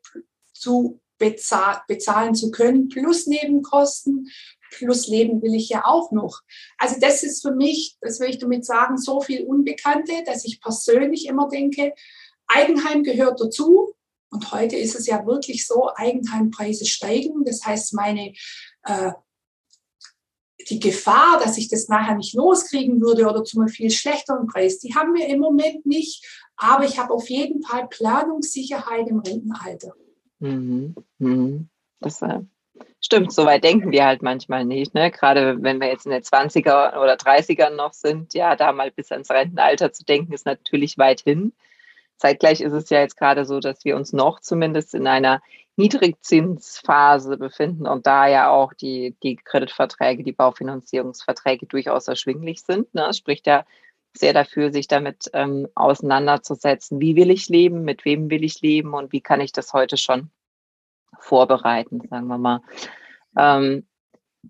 zu 0.53 0.99
bezahl 1.17 1.81
bezahlen 1.87 2.35
zu 2.35 2.51
können, 2.51 2.89
plus 2.89 3.27
Nebenkosten, 3.27 4.29
plus 4.71 5.07
Leben 5.07 5.41
will 5.41 5.55
ich 5.55 5.69
ja 5.69 5.85
auch 5.85 6.11
noch. 6.11 6.41
Also 6.77 6.99
das 6.99 7.23
ist 7.23 7.41
für 7.41 7.53
mich, 7.53 7.97
das 8.01 8.19
will 8.19 8.29
ich 8.29 8.39
damit 8.39 8.65
sagen, 8.65 8.97
so 8.97 9.21
viel 9.21 9.45
Unbekannte, 9.45 10.23
dass 10.25 10.45
ich 10.45 10.59
persönlich 10.61 11.27
immer 11.27 11.47
denke, 11.47 11.93
Eigenheim 12.47 13.03
gehört 13.03 13.39
dazu. 13.39 13.93
Und 14.29 14.51
heute 14.51 14.75
ist 14.75 14.95
es 14.95 15.07
ja 15.07 15.25
wirklich 15.25 15.65
so, 15.65 15.89
Eigenheimpreise 15.95 16.85
steigen. 16.85 17.45
Das 17.45 17.65
heißt, 17.65 17.93
meine 17.93 18.33
äh, 18.83 19.11
die 20.69 20.79
Gefahr, 20.79 21.39
dass 21.43 21.57
ich 21.57 21.69
das 21.69 21.87
nachher 21.87 22.15
nicht 22.15 22.33
loskriegen 22.33 23.01
würde 23.01 23.27
oder 23.27 23.43
zu 23.43 23.59
einem 23.59 23.69
viel 23.69 23.91
schlechteren 23.91 24.47
Preis, 24.47 24.79
die 24.79 24.95
haben 24.95 25.13
wir 25.13 25.27
im 25.27 25.39
Moment 25.39 25.85
nicht. 25.85 26.25
Aber 26.57 26.85
ich 26.85 26.97
habe 26.97 27.13
auf 27.13 27.29
jeden 27.29 27.61
Fall 27.63 27.87
Planungssicherheit 27.87 29.07
im 29.07 29.19
Rentenalter. 29.19 29.93
Mhm. 30.39 30.95
Mhm. 31.19 31.69
Das 31.99 32.21
äh, 32.21 32.39
stimmt, 32.99 33.31
so 33.31 33.45
weit 33.45 33.63
denken 33.63 33.91
wir 33.91 34.05
halt 34.05 34.21
manchmal 34.21 34.65
nicht. 34.65 34.93
Ne? 34.93 35.11
Gerade 35.11 35.61
wenn 35.61 35.79
wir 35.79 35.87
jetzt 35.87 36.05
in 36.05 36.11
den 36.11 36.23
20er 36.23 36.99
oder 36.99 37.15
30ern 37.15 37.71
noch 37.71 37.93
sind, 37.93 38.33
ja, 38.33 38.55
da 38.55 38.71
mal 38.71 38.91
bis 38.91 39.11
ans 39.11 39.29
Rentenalter 39.29 39.91
zu 39.91 40.03
denken, 40.03 40.33
ist 40.33 40.45
natürlich 40.45 40.97
weit 40.97 41.21
hin. 41.21 41.53
Zeitgleich 42.17 42.61
ist 42.61 42.73
es 42.73 42.89
ja 42.89 43.01
jetzt 43.01 43.17
gerade 43.17 43.45
so, 43.45 43.59
dass 43.59 43.83
wir 43.83 43.95
uns 43.95 44.13
noch 44.13 44.39
zumindest 44.39 44.95
in 44.95 45.07
einer 45.07 45.41
Niedrigzinsphase 45.77 47.37
befinden 47.37 47.85
und 47.87 48.07
da 48.07 48.27
ja 48.27 48.49
auch 48.49 48.73
die, 48.73 49.15
die 49.23 49.35
Kreditverträge, 49.35 50.23
die 50.23 50.31
Baufinanzierungsverträge 50.31 51.65
durchaus 51.65 52.07
erschwinglich 52.07 52.61
sind. 52.61 52.93
Ne? 52.93 53.07
Es 53.09 53.17
spricht 53.17 53.45
ja 53.45 53.65
sehr 54.15 54.33
dafür, 54.33 54.71
sich 54.71 54.87
damit 54.87 55.29
ähm, 55.33 55.67
auseinanderzusetzen. 55.75 57.01
Wie 57.01 57.17
will 57.17 57.29
ich 57.29 57.49
leben? 57.49 57.83
Mit 57.83 58.05
wem 58.05 58.29
will 58.29 58.45
ich 58.45 58.61
leben? 58.61 58.93
Und 58.93 59.11
wie 59.11 59.19
kann 59.19 59.41
ich 59.41 59.51
das 59.51 59.73
heute 59.73 59.97
schon 59.97 60.31
vorbereiten, 61.19 62.01
sagen 62.09 62.27
wir 62.27 62.37
mal. 62.37 62.61
Ähm, 63.37 63.85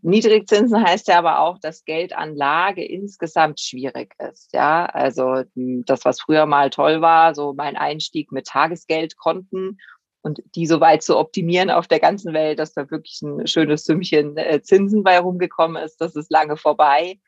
Niedrigzinsen 0.02 0.84
heißt 0.84 1.08
ja 1.08 1.18
aber 1.18 1.40
auch, 1.40 1.58
dass 1.58 1.86
Geldanlage 1.86 2.84
insgesamt 2.84 3.60
schwierig 3.60 4.14
ist. 4.20 4.54
Ja, 4.54 4.86
also 4.86 5.44
das, 5.56 6.04
was 6.06 6.20
früher 6.20 6.46
mal 6.46 6.70
toll 6.70 7.02
war, 7.02 7.34
so 7.34 7.54
mein 7.54 7.78
Einstieg 7.78 8.32
mit 8.32 8.48
Tagesgeldkonten 8.48 9.80
und 10.26 10.42
die 10.56 10.66
so 10.66 10.82
weit 10.82 11.04
zu 11.04 11.20
optimieren 11.20 11.70
auf 11.70 11.88
der 11.88 12.00
ganzen 12.00 12.34
Welt, 12.34 12.58
dass 12.58 12.74
da 12.74 12.90
wirklich 12.90 13.22
ein 13.22 13.46
schönes 13.46 13.84
Sümmchen 13.84 14.36
äh, 14.38 14.60
Zinsen 14.60 15.04
bei 15.04 15.20
rumgekommen 15.20 15.82
ist, 15.82 16.02
das 16.02 16.16
ist 16.16 16.32
lange 16.32 16.58
vorbei. 16.58 17.20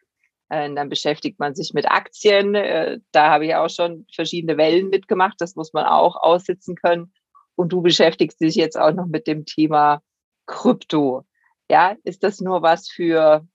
Äh, 0.49 0.73
dann 0.73 0.89
beschäftigt 0.89 1.37
man 1.37 1.53
sich 1.53 1.75
mit 1.75 1.87
Aktien. 1.91 2.55
Äh, 2.55 2.97
da 3.11 3.29
habe 3.29 3.45
ich 3.45 3.53
auch 3.53 3.69
schon 3.69 4.07
verschiedene 4.11 4.57
Wellen 4.57 4.89
mitgemacht. 4.89 5.35
Das 5.37 5.55
muss 5.55 5.73
man 5.73 5.85
auch 5.85 6.15
aussitzen 6.15 6.75
können. 6.75 7.13
Und 7.53 7.71
du 7.71 7.83
beschäftigst 7.83 8.41
dich 8.41 8.55
jetzt 8.55 8.79
auch 8.79 8.91
noch 8.91 9.05
mit 9.05 9.27
dem 9.27 9.45
Thema 9.45 10.01
Krypto. 10.47 11.23
Ja, 11.69 11.95
ist 12.03 12.23
das 12.23 12.41
nur 12.41 12.63
was 12.63 12.89
für 12.89 13.45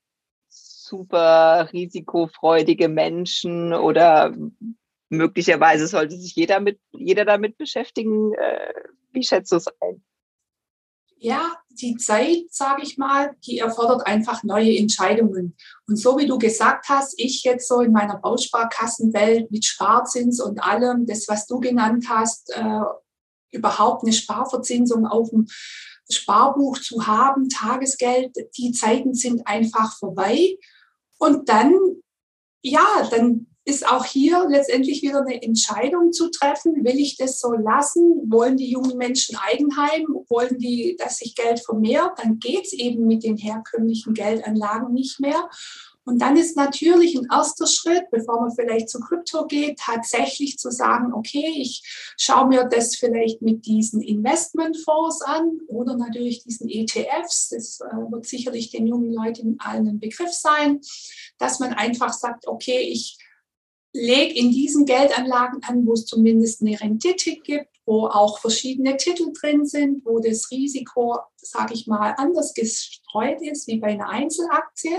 super 0.47 1.67
risikofreudige 1.73 2.87
Menschen 2.87 3.73
oder 3.73 4.33
möglicherweise 5.09 5.87
sollte 5.87 6.15
sich 6.15 6.33
jeder 6.33 6.61
mit 6.61 6.79
jeder 6.93 7.25
damit 7.25 7.57
beschäftigen? 7.57 8.31
Wie 9.13 9.23
schätzt 9.23 9.51
du 9.51 9.55
es 9.55 9.67
ein? 9.79 10.03
ja, 11.23 11.55
die 11.69 11.95
Zeit, 11.95 12.47
sage 12.49 12.81
ich 12.83 12.97
mal, 12.97 13.33
die 13.45 13.59
erfordert 13.59 14.05
einfach 14.05 14.43
neue 14.43 14.77
Entscheidungen. 14.77 15.55
Und 15.87 15.95
so 15.95 16.17
wie 16.17 16.27
du 16.27 16.37
gesagt 16.37 16.89
hast, 16.89 17.17
ich 17.17 17.43
jetzt 17.43 17.69
so 17.69 17.79
in 17.79 17.93
meiner 17.93 18.17
Bausparkassenwelt 18.17 19.49
mit 19.49 19.63
Sparzins 19.63 20.41
und 20.41 20.61
allem, 20.61 21.05
das, 21.05 21.29
was 21.29 21.47
du 21.47 21.61
genannt 21.61 22.07
hast, 22.09 22.49
äh, 22.49 22.81
überhaupt 23.51 24.03
eine 24.03 24.11
Sparverzinsung 24.11 25.07
auf 25.07 25.29
dem 25.29 25.47
Sparbuch 26.11 26.77
zu 26.79 27.07
haben, 27.07 27.47
Tagesgeld, 27.47 28.35
die 28.57 28.73
Zeiten 28.73 29.13
sind 29.13 29.47
einfach 29.47 29.97
vorbei. 29.97 30.57
Und 31.19 31.47
dann, 31.47 31.73
ja, 32.61 33.07
dann 33.09 33.47
ist 33.65 33.87
auch 33.87 34.05
hier 34.05 34.45
letztendlich 34.49 35.01
wieder 35.01 35.21
eine 35.21 35.41
Entscheidung 35.41 36.11
zu 36.11 36.29
treffen. 36.29 36.83
Will 36.83 36.99
ich 36.99 37.15
das 37.15 37.39
so 37.39 37.53
lassen? 37.53 38.29
Wollen 38.29 38.57
die 38.57 38.69
jungen 38.69 38.97
Menschen 38.97 39.37
Eigenheim? 39.37 40.05
Wollen 40.27 40.57
die, 40.57 40.97
dass 40.99 41.19
sich 41.19 41.35
Geld 41.35 41.61
vermehrt? 41.61 42.19
Dann 42.21 42.39
geht 42.39 42.65
es 42.65 42.73
eben 42.73 43.07
mit 43.07 43.23
den 43.23 43.37
herkömmlichen 43.37 44.13
Geldanlagen 44.13 44.93
nicht 44.93 45.19
mehr. 45.21 45.49
Und 46.05 46.21
dann 46.21 46.35
ist 46.35 46.57
natürlich 46.57 47.15
ein 47.15 47.27
erster 47.31 47.65
Schritt, 47.65 48.11
bevor 48.11 48.41
man 48.41 48.53
vielleicht 48.53 48.89
zu 48.89 48.99
Krypto 48.99 49.45
geht, 49.45 49.79
tatsächlich 49.79 50.57
zu 50.59 50.69
sagen, 50.69 51.13
okay, 51.13 51.53
ich 51.55 51.81
schaue 52.17 52.47
mir 52.47 52.65
das 52.65 52.95
vielleicht 52.95 53.41
mit 53.41 53.65
diesen 53.65 54.01
Investmentfonds 54.01 55.21
an 55.21 55.59
oder 55.67 55.95
natürlich 55.95 56.43
diesen 56.43 56.67
ETFs. 56.69 57.49
Das 57.49 57.79
äh, 57.79 58.11
wird 58.11 58.25
sicherlich 58.25 58.71
den 58.71 58.87
jungen 58.87 59.13
Leuten 59.13 59.55
allen 59.59 59.87
ein 59.87 59.99
Begriff 60.01 60.33
sein, 60.33 60.81
dass 61.37 61.59
man 61.59 61.71
einfach 61.71 62.11
sagt, 62.11 62.47
okay, 62.47 62.81
ich 62.81 63.17
leg 63.93 64.35
in 64.35 64.51
diesen 64.51 64.85
Geldanlagen 64.85 65.61
an, 65.63 65.85
wo 65.85 65.93
es 65.93 66.05
zumindest 66.05 66.61
eine 66.61 66.79
Rendite 66.79 67.35
gibt, 67.37 67.69
wo 67.85 68.07
auch 68.07 68.39
verschiedene 68.39 68.97
Titel 68.97 69.31
drin 69.39 69.65
sind, 69.65 70.05
wo 70.05 70.19
das 70.19 70.49
Risiko, 70.51 71.19
sage 71.37 71.73
ich 71.73 71.87
mal, 71.87 72.15
anders 72.17 72.53
gestreut 72.53 73.41
ist 73.41 73.67
wie 73.67 73.77
bei 73.77 73.87
einer 73.87 74.09
Einzelaktie. 74.09 74.97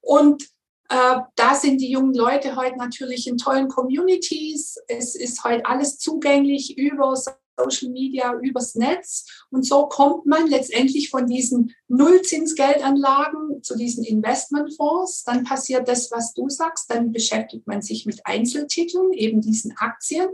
Und 0.00 0.44
äh, 0.88 1.18
da 1.34 1.54
sind 1.54 1.80
die 1.80 1.90
jungen 1.90 2.14
Leute 2.14 2.56
heute 2.56 2.76
natürlich 2.76 3.26
in 3.26 3.38
tollen 3.38 3.68
Communities. 3.68 4.76
Es 4.88 5.14
ist 5.14 5.44
heute 5.44 5.66
alles 5.66 5.98
zugänglich 5.98 6.78
über 6.78 7.10
Social 7.56 7.90
Media, 7.90 8.34
übers 8.40 8.74
Netz. 8.74 9.26
Und 9.50 9.66
so 9.66 9.86
kommt 9.86 10.26
man 10.26 10.46
letztendlich 10.48 11.10
von 11.10 11.26
diesen 11.26 11.74
Nullzinsgeldanlagen 11.88 13.62
zu 13.62 13.76
diesen 13.76 14.04
Investmentfonds. 14.04 15.24
Dann 15.24 15.44
passiert 15.44 15.88
das, 15.88 16.10
was 16.10 16.32
du 16.34 16.48
sagst. 16.48 16.90
Dann 16.90 17.12
beschäftigt 17.12 17.66
man 17.66 17.82
sich 17.82 18.06
mit 18.06 18.24
Einzeltiteln, 18.24 19.12
eben 19.12 19.40
diesen 19.40 19.76
Aktien. 19.76 20.28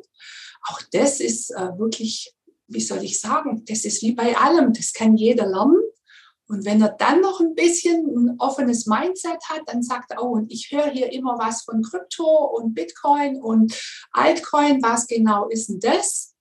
Auch 0.68 0.80
das 0.92 1.20
ist 1.20 1.50
äh, 1.50 1.78
wirklich, 1.78 2.34
wie 2.68 2.80
soll 2.80 3.02
ich 3.02 3.20
sagen, 3.20 3.64
das 3.66 3.84
ist 3.84 4.02
wie 4.02 4.12
bei 4.12 4.36
allem. 4.36 4.72
Das 4.72 4.92
kann 4.92 5.16
jeder 5.16 5.46
lernen. 5.46 5.80
Und 6.48 6.66
wenn 6.66 6.82
er 6.82 6.90
dann 6.90 7.22
noch 7.22 7.40
ein 7.40 7.54
bisschen 7.54 8.04
ein 8.06 8.34
offenes 8.38 8.86
Mindset 8.86 9.42
hat, 9.48 9.62
dann 9.66 9.82
sagt 9.82 10.10
er, 10.10 10.22
oh, 10.22 10.32
und 10.32 10.52
ich 10.52 10.70
höre 10.70 10.90
hier 10.90 11.10
immer 11.10 11.38
was 11.38 11.62
von 11.62 11.82
Krypto 11.82 12.26
und 12.26 12.74
Bitcoin 12.74 13.40
und 13.40 13.74
Altcoin. 14.12 14.82
Was 14.82 15.06
genau 15.06 15.48
ist 15.48 15.70
denn 15.70 15.80
das? 15.80 16.31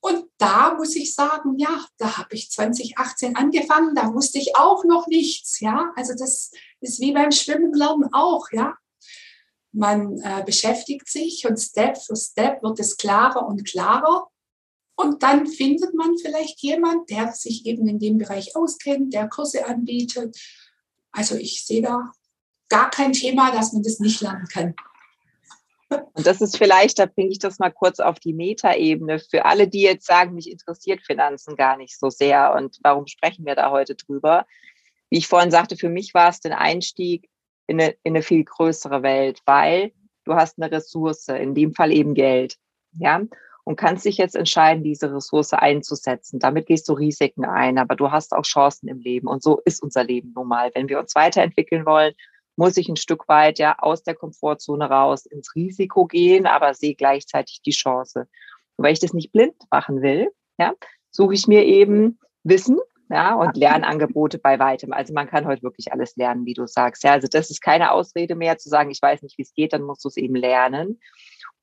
Und 0.00 0.24
da 0.38 0.74
muss 0.74 0.96
ich 0.96 1.14
sagen, 1.14 1.58
ja, 1.58 1.84
da 1.98 2.16
habe 2.16 2.34
ich 2.34 2.50
2018 2.50 3.36
angefangen, 3.36 3.94
da 3.94 4.12
wusste 4.14 4.38
ich 4.38 4.56
auch 4.56 4.84
noch 4.84 5.06
nichts, 5.06 5.60
ja. 5.60 5.92
Also 5.94 6.14
das 6.18 6.50
ist 6.80 7.00
wie 7.00 7.12
beim 7.12 7.30
Schwimmen 7.30 7.74
lernen 7.74 8.08
auch, 8.12 8.46
ja. 8.50 8.74
Man 9.72 10.18
äh, 10.20 10.42
beschäftigt 10.44 11.08
sich 11.08 11.46
und 11.46 11.58
Step 11.58 11.98
für 11.98 12.16
Step 12.16 12.62
wird 12.62 12.80
es 12.80 12.96
klarer 12.96 13.46
und 13.46 13.64
klarer. 13.64 14.28
Und 14.96 15.22
dann 15.22 15.46
findet 15.46 15.94
man 15.94 16.16
vielleicht 16.18 16.60
jemand, 16.60 17.08
der 17.08 17.32
sich 17.32 17.64
eben 17.66 17.86
in 17.86 17.98
dem 17.98 18.18
Bereich 18.18 18.56
auskennt, 18.56 19.14
der 19.14 19.28
Kurse 19.28 19.66
anbietet. 19.66 20.36
Also 21.12 21.36
ich 21.36 21.64
sehe 21.64 21.82
da 21.82 22.12
gar 22.68 22.90
kein 22.90 23.12
Thema, 23.12 23.50
dass 23.50 23.72
man 23.72 23.82
das 23.82 24.00
nicht 24.00 24.20
lernen 24.20 24.46
kann. 24.46 24.74
Und 25.90 26.26
das 26.26 26.40
ist 26.40 26.56
vielleicht, 26.56 26.98
da 26.98 27.06
bringe 27.06 27.30
ich 27.30 27.38
das 27.38 27.58
mal 27.58 27.70
kurz 27.70 27.98
auf 28.00 28.20
die 28.20 28.32
Metaebene, 28.32 29.18
für 29.18 29.44
alle, 29.44 29.68
die 29.68 29.82
jetzt 29.82 30.06
sagen, 30.06 30.34
mich 30.34 30.50
interessiert 30.50 31.00
Finanzen 31.04 31.56
gar 31.56 31.76
nicht 31.76 31.98
so 31.98 32.10
sehr 32.10 32.54
und 32.54 32.78
warum 32.82 33.06
sprechen 33.06 33.44
wir 33.44 33.54
da 33.54 33.70
heute 33.70 33.94
drüber? 33.96 34.46
Wie 35.08 35.18
ich 35.18 35.26
vorhin 35.26 35.50
sagte, 35.50 35.76
für 35.76 35.88
mich 35.88 36.14
war 36.14 36.28
es 36.28 36.40
der 36.40 36.58
Einstieg 36.58 37.28
in 37.66 37.80
eine, 37.80 37.94
in 38.04 38.14
eine 38.14 38.22
viel 38.22 38.44
größere 38.44 39.02
Welt, 39.02 39.40
weil 39.46 39.92
du 40.24 40.34
hast 40.34 40.60
eine 40.60 40.70
Ressource, 40.70 41.28
in 41.28 41.54
dem 41.54 41.74
Fall 41.74 41.92
eben 41.92 42.14
Geld. 42.14 42.56
Ja, 42.98 43.22
und 43.64 43.76
kannst 43.76 44.04
dich 44.04 44.16
jetzt 44.16 44.34
entscheiden, 44.34 44.82
diese 44.82 45.14
Ressource 45.14 45.52
einzusetzen. 45.52 46.40
Damit 46.40 46.66
gehst 46.66 46.88
du 46.88 46.92
Risiken 46.92 47.44
ein, 47.44 47.78
aber 47.78 47.94
du 47.94 48.10
hast 48.10 48.32
auch 48.32 48.42
Chancen 48.42 48.88
im 48.88 48.98
Leben. 48.98 49.28
Und 49.28 49.42
so 49.42 49.60
ist 49.64 49.82
unser 49.82 50.02
Leben 50.02 50.32
nun 50.34 50.48
mal. 50.48 50.70
Wenn 50.74 50.88
wir 50.88 50.98
uns 50.98 51.14
weiterentwickeln 51.14 51.86
wollen, 51.86 52.14
muss 52.56 52.76
ich 52.76 52.88
ein 52.88 52.96
Stück 52.96 53.28
weit 53.28 53.58
ja 53.58 53.78
aus 53.78 54.02
der 54.02 54.14
Komfortzone 54.14 54.88
raus 54.88 55.26
ins 55.26 55.54
Risiko 55.54 56.06
gehen, 56.06 56.46
aber 56.46 56.74
sehe 56.74 56.94
gleichzeitig 56.94 57.62
die 57.64 57.70
Chance. 57.70 58.26
Und 58.76 58.84
weil 58.84 58.92
ich 58.92 59.00
das 59.00 59.12
nicht 59.12 59.32
blind 59.32 59.54
machen 59.70 60.02
will, 60.02 60.30
ja, 60.58 60.74
suche 61.10 61.34
ich 61.34 61.46
mir 61.46 61.64
eben 61.64 62.18
Wissen, 62.44 62.78
ja, 63.10 63.34
und 63.34 63.56
Lernangebote 63.56 64.38
bei 64.38 64.58
weitem. 64.58 64.92
Also 64.92 65.12
man 65.12 65.26
kann 65.26 65.46
heute 65.46 65.64
wirklich 65.64 65.92
alles 65.92 66.14
lernen, 66.16 66.46
wie 66.46 66.54
du 66.54 66.66
sagst. 66.66 67.02
Ja, 67.02 67.12
also 67.12 67.26
das 67.28 67.50
ist 67.50 67.60
keine 67.60 67.90
Ausrede 67.90 68.36
mehr 68.36 68.56
zu 68.56 68.68
sagen, 68.68 68.90
ich 68.90 69.02
weiß 69.02 69.22
nicht, 69.22 69.36
wie 69.36 69.42
es 69.42 69.52
geht, 69.52 69.72
dann 69.72 69.82
musst 69.82 70.04
du 70.04 70.08
es 70.08 70.16
eben 70.16 70.36
lernen. 70.36 71.00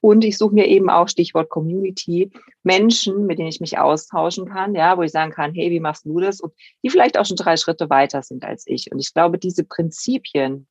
Und 0.02 0.24
ich 0.26 0.38
suche 0.38 0.54
mir 0.54 0.68
eben 0.68 0.90
auch 0.90 1.08
Stichwort 1.08 1.50
Community, 1.50 2.32
Menschen, 2.64 3.26
mit 3.26 3.40
denen 3.40 3.48
ich 3.48 3.62
mich 3.62 3.80
austauschen 3.80 4.48
kann, 4.48 4.76
ja, 4.76 4.98
wo 4.98 5.02
ich 5.02 5.12
sagen 5.12 5.32
kann, 5.32 5.54
hey, 5.54 5.72
wie 5.72 5.80
machst 5.80 6.06
du 6.06 6.20
das? 6.20 6.40
Und 6.40 6.54
die 6.84 6.90
vielleicht 6.90 7.18
auch 7.18 7.26
schon 7.26 7.38
drei 7.38 7.58
Schritte 7.58 7.90
weiter 7.90 8.22
sind 8.22 8.44
als 8.44 8.66
ich. 8.68 8.92
Und 8.92 9.00
ich 9.00 9.14
glaube, 9.14 9.40
diese 9.40 9.64
Prinzipien 9.64 10.68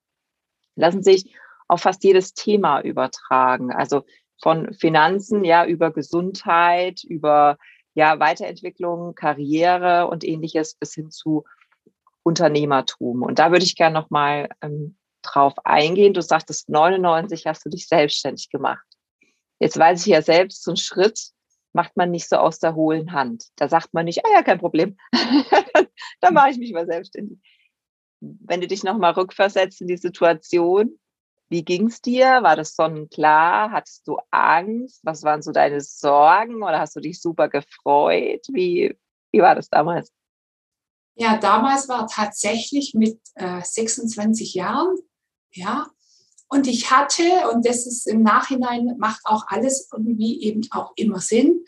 lassen 0.76 1.02
sich 1.02 1.34
auf 1.68 1.82
fast 1.82 2.04
jedes 2.04 2.34
Thema 2.34 2.80
übertragen. 2.80 3.72
Also 3.72 4.04
von 4.42 4.72
Finanzen, 4.74 5.44
ja, 5.44 5.66
über 5.66 5.90
Gesundheit, 5.90 7.02
über 7.04 7.58
ja, 7.94 8.20
Weiterentwicklung, 8.20 9.14
Karriere 9.14 10.08
und 10.08 10.22
ähnliches 10.22 10.74
bis 10.74 10.94
hin 10.94 11.10
zu 11.10 11.44
Unternehmertum. 12.22 13.22
Und 13.22 13.38
da 13.38 13.50
würde 13.50 13.64
ich 13.64 13.76
gerne 13.76 13.94
nochmal 13.94 14.48
ähm, 14.60 14.96
drauf 15.22 15.54
eingehen. 15.64 16.12
Du 16.12 16.20
sagtest, 16.20 16.68
99 16.68 17.46
hast 17.46 17.64
du 17.64 17.70
dich 17.70 17.88
selbstständig 17.88 18.50
gemacht. 18.50 18.86
Jetzt 19.58 19.78
weiß 19.78 20.00
ich 20.06 20.12
ja 20.12 20.22
selbst, 20.22 20.62
so 20.62 20.72
einen 20.72 20.76
Schritt 20.76 21.30
macht 21.72 21.96
man 21.96 22.10
nicht 22.10 22.28
so 22.28 22.36
aus 22.36 22.58
der 22.58 22.74
hohlen 22.74 23.12
Hand. 23.12 23.44
Da 23.56 23.68
sagt 23.68 23.94
man 23.94 24.04
nicht, 24.06 24.24
ah 24.24 24.28
ja, 24.32 24.42
kein 24.42 24.58
Problem. 24.58 24.96
da 26.20 26.30
mache 26.30 26.50
ich 26.50 26.58
mich 26.58 26.72
mal 26.72 26.86
selbstständig. 26.86 27.38
Wenn 28.20 28.60
du 28.60 28.66
dich 28.66 28.82
nochmal 28.82 29.12
rückversetzt 29.12 29.80
in 29.80 29.88
die 29.88 29.96
Situation, 29.96 30.98
wie 31.48 31.64
ging 31.64 31.86
es 31.86 32.00
dir? 32.00 32.42
War 32.42 32.56
das 32.56 32.74
sonnenklar? 32.74 33.70
Hattest 33.70 34.08
du 34.08 34.18
Angst? 34.30 35.00
Was 35.04 35.22
waren 35.22 35.42
so 35.42 35.52
deine 35.52 35.80
Sorgen 35.80 36.62
oder 36.62 36.80
hast 36.80 36.96
du 36.96 37.00
dich 37.00 37.20
super 37.20 37.48
gefreut? 37.48 38.46
Wie, 38.50 38.96
wie 39.30 39.40
war 39.40 39.54
das 39.54 39.68
damals? 39.68 40.12
Ja, 41.14 41.38
damals 41.38 41.88
war 41.88 42.06
tatsächlich 42.08 42.94
mit 42.94 43.18
äh, 43.36 43.62
26 43.62 44.54
Jahren, 44.54 44.96
ja, 45.52 45.86
und 46.48 46.66
ich 46.66 46.90
hatte, 46.90 47.22
und 47.52 47.66
das 47.66 47.86
ist 47.86 48.06
im 48.06 48.22
Nachhinein, 48.22 48.96
macht 48.98 49.22
auch 49.24 49.46
alles 49.48 49.88
irgendwie 49.92 50.42
eben 50.42 50.60
auch 50.70 50.92
immer 50.96 51.20
Sinn, 51.20 51.64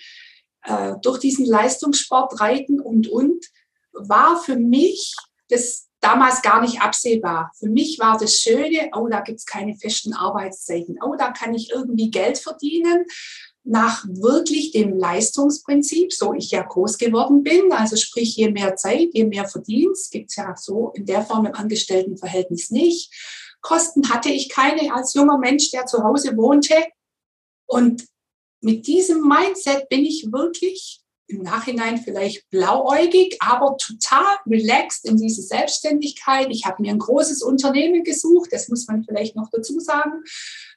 äh, 0.62 0.94
durch 1.02 1.18
diesen 1.18 1.46
Leistungssport, 1.46 2.40
Reiten 2.40 2.80
und, 2.80 3.08
und, 3.08 3.46
war 3.92 4.40
für 4.40 4.56
mich 4.56 5.14
das 5.48 5.87
damals 6.00 6.42
gar 6.42 6.60
nicht 6.60 6.80
absehbar. 6.80 7.50
Für 7.58 7.68
mich 7.68 7.98
war 7.98 8.18
das 8.18 8.38
Schöne, 8.38 8.90
oh, 8.94 9.08
da 9.08 9.20
gibt 9.20 9.38
es 9.38 9.46
keine 9.46 9.76
festen 9.76 10.14
Arbeitszeiten, 10.14 10.98
oh, 11.02 11.14
da 11.18 11.32
kann 11.32 11.54
ich 11.54 11.70
irgendwie 11.70 12.10
Geld 12.10 12.38
verdienen 12.38 13.04
nach 13.64 14.04
wirklich 14.08 14.70
dem 14.70 14.96
Leistungsprinzip, 14.96 16.12
so 16.12 16.32
ich 16.32 16.50
ja 16.50 16.62
groß 16.62 16.96
geworden 16.96 17.42
bin. 17.42 17.70
Also 17.70 17.96
sprich, 17.96 18.34
je 18.34 18.50
mehr 18.50 18.76
Zeit, 18.76 19.10
je 19.12 19.26
mehr 19.26 19.46
Verdienst, 19.46 20.10
gibt 20.10 20.30
es 20.30 20.36
ja 20.36 20.54
so 20.56 20.92
in 20.94 21.04
der 21.04 21.22
Form 21.22 21.44
im 21.44 21.54
Angestelltenverhältnis 21.54 22.70
nicht. 22.70 23.12
Kosten 23.60 24.08
hatte 24.08 24.30
ich 24.30 24.48
keine 24.48 24.94
als 24.94 25.12
junger 25.12 25.36
Mensch, 25.36 25.70
der 25.70 25.84
zu 25.84 26.02
Hause 26.02 26.36
wohnte. 26.36 26.74
Und 27.66 28.06
mit 28.62 28.86
diesem 28.86 29.28
Mindset 29.28 29.88
bin 29.90 30.04
ich 30.04 30.28
wirklich 30.32 31.02
im 31.28 31.42
Nachhinein 31.42 31.98
vielleicht 31.98 32.48
blauäugig, 32.50 33.36
aber 33.40 33.76
total 33.76 34.36
relaxed 34.46 35.04
in 35.04 35.18
diese 35.18 35.42
Selbstständigkeit. 35.42 36.48
Ich 36.50 36.64
habe 36.64 36.82
mir 36.82 36.90
ein 36.90 36.98
großes 36.98 37.42
Unternehmen 37.42 38.02
gesucht, 38.02 38.50
das 38.52 38.68
muss 38.68 38.86
man 38.88 39.04
vielleicht 39.04 39.36
noch 39.36 39.48
dazu 39.52 39.78
sagen. 39.78 40.22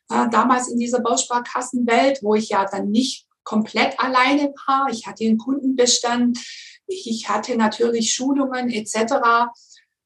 Äh, 0.09 0.29
damals 0.29 0.67
in 0.67 0.77
dieser 0.77 0.99
Bausparkassenwelt, 0.99 2.19
wo 2.21 2.35
ich 2.35 2.49
ja 2.49 2.65
dann 2.69 2.89
nicht 2.91 3.27
komplett 3.43 3.99
alleine 3.99 4.53
war. 4.67 4.89
Ich 4.91 5.07
hatte 5.07 5.23
einen 5.23 5.37
Kundenbestand, 5.37 6.37
ich 6.85 7.29
hatte 7.29 7.55
natürlich 7.55 8.13
Schulungen 8.13 8.69
etc. 8.69 9.49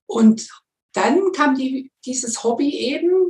Und 0.05 0.47
dann 0.93 1.31
kam 1.33 1.55
die, 1.55 1.91
dieses 2.05 2.43
Hobby 2.43 2.69
eben, 2.69 3.24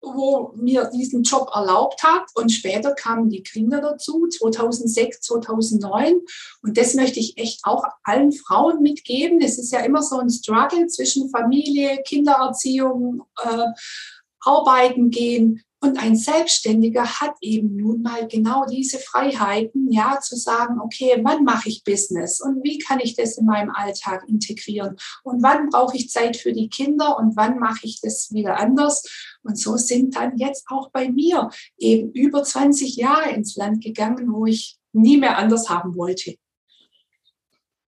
wo 0.00 0.52
mir 0.56 0.90
diesen 0.94 1.22
Job 1.22 1.50
erlaubt 1.54 2.02
hat. 2.02 2.24
Und 2.34 2.50
später 2.50 2.94
kamen 2.94 3.30
die 3.30 3.42
Kinder 3.42 3.80
dazu, 3.80 4.26
2006, 4.26 5.20
2009. 5.20 6.20
Und 6.62 6.76
das 6.76 6.94
möchte 6.94 7.20
ich 7.20 7.36
echt 7.38 7.60
auch 7.64 7.84
allen 8.04 8.32
Frauen 8.32 8.82
mitgeben. 8.82 9.40
Es 9.40 9.58
ist 9.58 9.72
ja 9.72 9.80
immer 9.80 10.02
so 10.02 10.18
ein 10.18 10.30
Struggle 10.30 10.86
zwischen 10.86 11.30
Familie, 11.30 12.02
Kindererziehung, 12.04 13.22
äh, 13.42 13.64
Arbeiten 14.40 15.10
gehen. 15.10 15.62
Und 15.80 15.96
ein 16.02 16.16
Selbstständiger 16.16 17.20
hat 17.20 17.36
eben 17.40 17.76
nun 17.76 18.02
mal 18.02 18.26
genau 18.26 18.64
diese 18.66 18.98
Freiheiten, 18.98 19.92
ja, 19.92 20.18
zu 20.20 20.34
sagen, 20.36 20.80
okay, 20.80 21.20
wann 21.22 21.44
mache 21.44 21.68
ich 21.68 21.84
Business 21.84 22.40
und 22.40 22.64
wie 22.64 22.78
kann 22.78 22.98
ich 23.00 23.14
das 23.14 23.38
in 23.38 23.46
meinem 23.46 23.70
Alltag 23.70 24.24
integrieren 24.26 24.96
und 25.22 25.42
wann 25.42 25.68
brauche 25.68 25.96
ich 25.96 26.10
Zeit 26.10 26.36
für 26.36 26.52
die 26.52 26.68
Kinder 26.68 27.16
und 27.16 27.36
wann 27.36 27.60
mache 27.60 27.80
ich 27.84 28.00
das 28.00 28.32
wieder 28.32 28.58
anders. 28.58 29.04
Und 29.42 29.56
so 29.56 29.76
sind 29.76 30.16
dann 30.16 30.36
jetzt 30.36 30.66
auch 30.68 30.90
bei 30.90 31.10
mir 31.10 31.48
eben 31.76 32.10
über 32.10 32.42
20 32.42 32.96
Jahre 32.96 33.30
ins 33.30 33.54
Land 33.54 33.82
gegangen, 33.82 34.32
wo 34.32 34.46
ich 34.46 34.78
nie 34.92 35.16
mehr 35.16 35.38
anders 35.38 35.68
haben 35.68 35.96
wollte. 35.96 36.34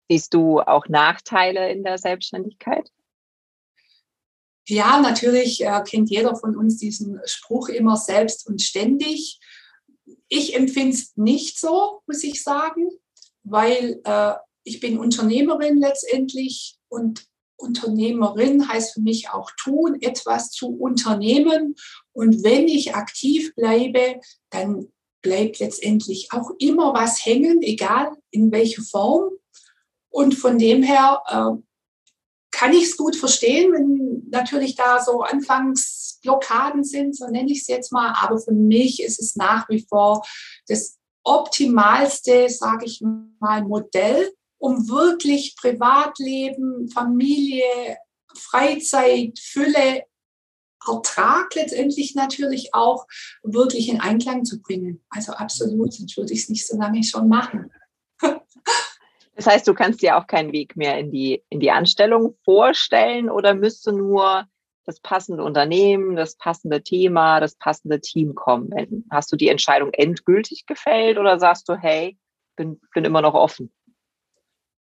Siehst 0.09 0.35
du 0.35 0.61
auch 0.61 0.89
Nachteile 0.89 1.71
in 1.71 1.85
der 1.85 1.99
Selbstständigkeit? 1.99 2.91
Ja, 4.69 5.01
natürlich 5.01 5.65
äh, 5.65 5.83
kennt 5.89 6.11
jeder 6.11 6.35
von 6.37 6.57
uns 6.57 6.79
diesen 6.79 7.21
Spruch 7.25 7.69
immer 7.69 7.97
selbst 7.97 8.47
und 8.49 8.61
ständig. 8.61 9.39
Ich 10.29 10.57
empfinde 10.57 10.97
es 10.97 11.17
nicht 11.17 11.59
so, 11.59 12.01
muss 12.07 12.25
ich 12.25 12.43
sagen, 12.43 12.89
weil 13.45 14.01
äh, 14.05 14.35
ich 14.65 14.81
bin 14.81 14.99
Unternehmerin 14.99 15.79
letztendlich 15.79 16.77
und 16.89 17.27
Unternehmerin 17.57 18.69
heißt 18.69 18.95
für 18.95 19.01
mich 19.01 19.31
auch 19.31 19.51
tun, 19.63 19.99
etwas 20.01 20.51
zu 20.51 20.69
unternehmen. 20.69 21.75
Und 22.13 22.43
wenn 22.45 22.69
ich 22.69 22.95
aktiv 22.95 23.55
bleibe, 23.55 24.21
dann 24.51 24.93
bleibt 25.23 25.59
letztendlich 25.61 26.29
auch 26.33 26.51
immer 26.59 26.93
was 26.93 27.25
hängen, 27.25 27.63
egal 27.63 28.13
in 28.31 28.53
welcher 28.53 28.83
Form. 28.83 29.31
Und 30.11 30.35
von 30.35 30.59
dem 30.59 30.83
her 30.83 31.23
äh, 31.29 31.63
kann 32.57 32.73
ich 32.73 32.85
es 32.85 32.97
gut 32.97 33.17
verstehen, 33.17 33.71
wenn 33.75 34.31
natürlich 34.31 34.77
da 34.77 35.03
so 35.03 35.21
Anfangsblockaden 35.21 36.85
sind, 36.85 37.15
so 37.15 37.27
nenne 37.27 37.53
ich 37.53 37.61
es 37.61 37.67
jetzt 37.67 37.93
mal. 37.93 38.15
Aber 38.19 38.39
für 38.39 38.53
mich 38.53 39.03
ist 39.03 39.21
es 39.21 39.37
nach 39.37 39.69
wie 39.69 39.85
vor 39.87 40.27
das 40.67 40.97
optimalste, 41.23 42.49
sage 42.49 42.87
ich 42.87 43.05
mal, 43.41 43.63
Modell, 43.63 44.33
um 44.57 44.89
wirklich 44.89 45.55
Privatleben, 45.61 46.89
Familie, 46.89 47.99
Freizeit, 48.35 49.39
Fülle, 49.39 50.05
Ertrag 50.89 51.55
letztendlich 51.57 52.15
natürlich 52.15 52.73
auch 52.73 53.07
wirklich 53.43 53.91
in 53.91 54.01
Einklang 54.01 54.47
zu 54.47 54.63
bringen. 54.63 55.05
Also 55.11 55.33
absolut, 55.33 55.93
sonst 55.93 56.17
würde 56.17 56.33
ich 56.33 56.45
es 56.45 56.49
nicht 56.49 56.67
so 56.67 56.79
lange 56.79 57.05
schon 57.05 57.29
machen. 57.29 57.71
Das 59.37 59.47
heißt, 59.47 59.69
du 59.69 59.75
kannst 59.75 60.03
dir 60.03 60.17
auch 60.17 60.27
keinen 60.27 60.53
Weg 60.53 60.77
mehr 60.77 60.99
in 60.99 61.11
die, 61.11 61.45
in 61.51 61.61
die 61.61 61.71
Anstellung 61.71 62.37
vorstellen 62.45 63.29
oder 63.29 63.55
müsste 63.55 63.93
nur 63.93 64.47
das 64.87 65.01
passende 65.01 65.45
Unternehmen, 65.45 66.17
das 66.17 66.37
passende 66.37 66.83
Thema, 66.83 67.39
das 67.41 67.57
passende 67.57 68.01
Team 68.01 68.35
kommen? 68.35 68.71
Hast 69.11 69.31
du 69.31 69.37
die 69.37 69.49
Entscheidung 69.49 69.93
endgültig 69.93 70.65
gefällt 70.67 71.19
oder 71.19 71.39
sagst 71.39 71.69
du, 71.69 71.75
hey, 71.75 72.17
bin, 72.57 72.81
bin 72.95 73.05
immer 73.05 73.21
noch 73.21 73.35
offen. 73.35 73.73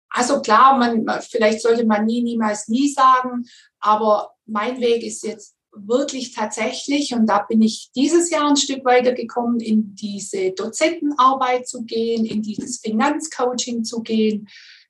Also 0.10 0.42
klar, 0.42 0.78
man, 0.78 1.06
vielleicht 1.22 1.62
sollte 1.62 1.86
man 1.86 2.06
nie, 2.06 2.24
niemals 2.24 2.68
nie 2.68 2.88
sagen, 2.88 3.46
aber 3.80 4.32
mein 4.46 4.80
Weg 4.80 5.04
ist 5.04 5.24
jetzt 5.24 5.56
wirklich 5.72 6.34
tatsächlich, 6.34 7.14
und 7.14 7.28
da 7.28 7.40
bin 7.40 7.62
ich 7.62 7.92
dieses 7.96 8.30
Jahr 8.30 8.50
ein 8.50 8.58
Stück 8.58 8.84
weiter 8.86 9.14
gekommen, 9.14 9.60
in 9.60 9.96
diese 9.96 10.52
Dozentenarbeit 10.52 11.68
zu 11.68 11.84
gehen, 11.84 12.26
in 12.26 12.42
dieses 12.42 12.80
Finanzcoaching 12.80 13.84
zu 13.84 14.02
gehen. 14.02 14.48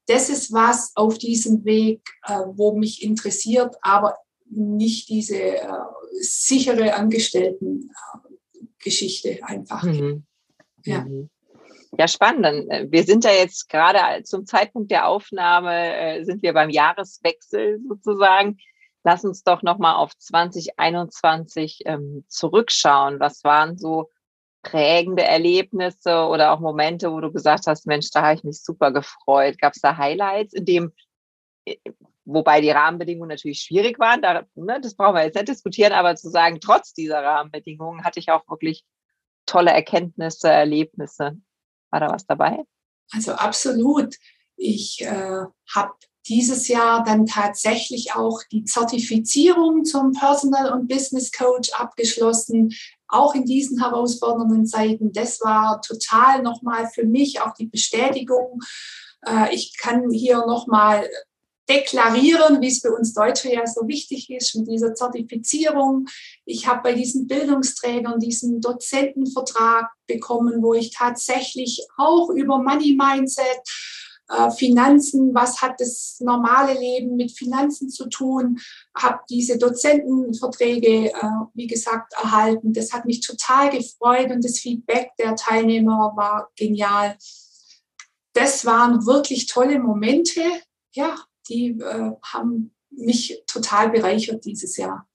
Das 0.07 0.29
ist 0.29 0.51
was 0.51 0.91
auf 0.95 1.17
diesem 1.17 1.65
Weg, 1.65 2.01
äh, 2.25 2.39
wo 2.53 2.75
mich 2.75 3.03
interessiert, 3.03 3.75
aber 3.81 4.17
nicht 4.49 5.09
diese 5.09 5.39
äh, 5.39 5.67
sichere 6.21 6.95
Angestellten-Geschichte 6.95 9.39
einfach. 9.43 9.83
Mhm. 9.83 10.23
Ja. 10.85 11.01
Mhm. 11.01 11.29
Ja, 11.97 12.07
spannend. 12.07 12.71
Äh, 12.71 12.87
wir 12.89 13.03
sind 13.03 13.23
ja 13.23 13.31
jetzt 13.31 13.69
gerade 13.69 14.23
zum 14.23 14.47
Zeitpunkt 14.47 14.89
der 14.89 15.07
Aufnahme, 15.07 16.23
sind 16.23 16.41
wir 16.41 16.53
beim 16.53 16.71
Jahreswechsel 16.71 17.79
sozusagen. 17.87 18.57
Lass 19.09 19.25
uns 19.25 19.41
doch 19.41 19.63
nochmal 19.63 19.95
auf 19.95 20.15
2021 20.15 21.79
ähm, 21.85 22.25
zurückschauen. 22.27 23.19
Was 23.19 23.43
waren 23.43 23.75
so 23.75 24.11
prägende 24.61 25.23
Erlebnisse 25.23 26.27
oder 26.27 26.51
auch 26.51 26.59
Momente, 26.59 27.11
wo 27.11 27.19
du 27.19 27.31
gesagt 27.31 27.65
hast, 27.65 27.87
Mensch, 27.87 28.11
da 28.11 28.21
habe 28.21 28.35
ich 28.35 28.43
mich 28.43 28.61
super 28.61 28.91
gefreut. 28.91 29.57
Gab 29.57 29.73
es 29.73 29.81
da 29.81 29.97
Highlights, 29.97 30.53
in 30.53 30.65
dem, 30.65 30.93
äh, 31.65 31.77
wobei 32.23 32.61
die 32.61 32.69
Rahmenbedingungen 32.69 33.29
natürlich 33.29 33.61
schwierig 33.61 33.97
waren, 33.97 34.21
da, 34.21 34.43
ne, 34.53 34.79
das 34.79 34.93
brauchen 34.93 35.15
wir 35.15 35.23
jetzt 35.23 35.33
nicht 35.33 35.47
diskutieren, 35.47 35.93
aber 35.93 36.15
zu 36.15 36.29
sagen, 36.29 36.59
trotz 36.61 36.93
dieser 36.93 37.23
Rahmenbedingungen 37.23 38.03
hatte 38.03 38.19
ich 38.19 38.29
auch 38.29 38.47
wirklich 38.47 38.85
tolle 39.47 39.71
Erkenntnisse, 39.71 40.49
Erlebnisse. 40.49 41.35
War 41.89 41.99
da 41.99 42.09
was 42.09 42.27
dabei? 42.27 42.63
Also 43.11 43.31
absolut. 43.31 44.17
Ich 44.55 45.01
äh, 45.01 45.45
habe 45.73 45.93
dieses 46.29 46.67
Jahr 46.67 47.03
dann 47.03 47.25
tatsächlich 47.25 48.13
auch 48.15 48.41
die 48.51 48.63
Zertifizierung 48.63 49.83
zum 49.83 50.13
Personal 50.13 50.71
und 50.71 50.87
Business 50.87 51.31
Coach 51.31 51.71
abgeschlossen, 51.73 52.73
auch 53.07 53.33
in 53.33 53.45
diesen 53.45 53.81
herausfordernden 53.81 54.67
Zeiten. 54.67 55.11
Das 55.11 55.41
war 55.41 55.81
total 55.81 56.43
nochmal 56.43 56.87
für 56.93 57.05
mich 57.05 57.41
auch 57.41 57.53
die 57.55 57.65
Bestätigung. 57.65 58.61
Äh, 59.25 59.53
ich 59.53 59.75
kann 59.77 60.11
hier 60.11 60.45
nochmal 60.45 61.09
deklarieren, 61.69 62.61
wie 62.61 62.67
es 62.67 62.79
für 62.79 62.91
uns 62.91 63.13
Deutsche 63.13 63.53
ja 63.53 63.65
so 63.65 63.87
wichtig 63.87 64.29
ist 64.29 64.55
mit 64.55 64.67
dieser 64.67 64.95
Zertifizierung. 64.95 66.07
Ich 66.45 66.67
habe 66.67 66.81
bei 66.81 66.93
diesen 66.93 67.27
Bildungsträgern 67.27 68.19
diesen 68.19 68.59
Dozentenvertrag 68.59 69.87
bekommen, 70.07 70.63
wo 70.63 70.73
ich 70.73 70.91
tatsächlich 70.91 71.85
auch 71.97 72.29
über 72.31 72.57
Money 72.57 72.95
Mindset, 72.95 73.61
äh, 74.29 74.51
Finanzen, 74.51 75.33
was 75.33 75.61
hat 75.61 75.79
das 75.79 76.17
normale 76.19 76.79
Leben 76.79 77.15
mit 77.15 77.31
Finanzen 77.31 77.89
zu 77.89 78.07
tun, 78.07 78.59
habe 78.95 79.19
diese 79.29 79.57
Dozentenverträge, 79.57 81.11
äh, 81.11 81.31
wie 81.55 81.67
gesagt, 81.67 82.13
erhalten. 82.13 82.73
Das 82.73 82.93
hat 82.93 83.05
mich 83.05 83.21
total 83.21 83.71
gefreut 83.71 84.31
und 84.31 84.43
das 84.45 84.59
Feedback 84.59 85.11
der 85.17 85.35
Teilnehmer 85.35 86.13
war 86.15 86.49
genial. 86.55 87.17
Das 88.33 88.65
waren 88.65 89.05
wirklich 89.05 89.47
tolle 89.47 89.79
Momente. 89.79 90.41
Ja, 90.93 91.15
die 91.49 91.79
äh, 91.79 92.11
haben 92.23 92.75
mich 92.91 93.43
total 93.47 93.89
bereichert 93.89 94.45
dieses 94.45 94.77
Jahr. 94.77 95.07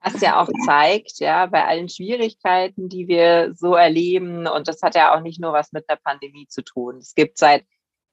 Was 0.00 0.20
ja 0.20 0.40
auch 0.40 0.48
zeigt, 0.64 1.18
ja, 1.18 1.46
bei 1.46 1.64
allen 1.64 1.88
Schwierigkeiten, 1.88 2.88
die 2.88 3.08
wir 3.08 3.54
so 3.54 3.74
erleben, 3.74 4.46
und 4.46 4.68
das 4.68 4.82
hat 4.82 4.94
ja 4.94 5.16
auch 5.16 5.20
nicht 5.20 5.40
nur 5.40 5.52
was 5.52 5.72
mit 5.72 5.88
der 5.88 5.96
Pandemie 5.96 6.46
zu 6.48 6.62
tun. 6.62 6.98
Es 6.98 7.14
gibt 7.14 7.38
seit 7.38 7.64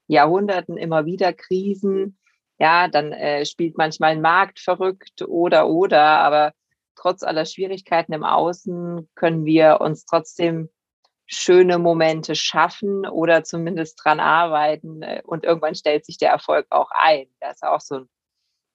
Jahrhunderten 0.07 0.77
immer 0.77 1.05
wieder 1.05 1.33
Krisen. 1.33 2.17
Ja, 2.59 2.87
dann 2.87 3.11
äh, 3.11 3.45
spielt 3.45 3.77
manchmal 3.77 4.11
ein 4.11 4.21
Markt 4.21 4.59
verrückt 4.59 5.23
oder 5.27 5.67
oder, 5.67 6.01
aber 6.01 6.53
trotz 6.95 7.23
aller 7.23 7.45
Schwierigkeiten 7.45 8.13
im 8.13 8.23
Außen 8.23 9.09
können 9.15 9.45
wir 9.45 9.81
uns 9.81 10.05
trotzdem 10.05 10.69
schöne 11.25 11.79
Momente 11.79 12.35
schaffen 12.35 13.07
oder 13.07 13.43
zumindest 13.43 13.99
dran 14.03 14.19
arbeiten 14.19 15.01
äh, 15.01 15.21
und 15.25 15.43
irgendwann 15.43 15.75
stellt 15.75 16.05
sich 16.05 16.17
der 16.17 16.31
Erfolg 16.31 16.67
auch 16.69 16.89
ein. 16.91 17.27
Das 17.39 17.55
ist 17.55 17.63
auch 17.63 17.81
so 17.81 17.95
ein 17.95 18.09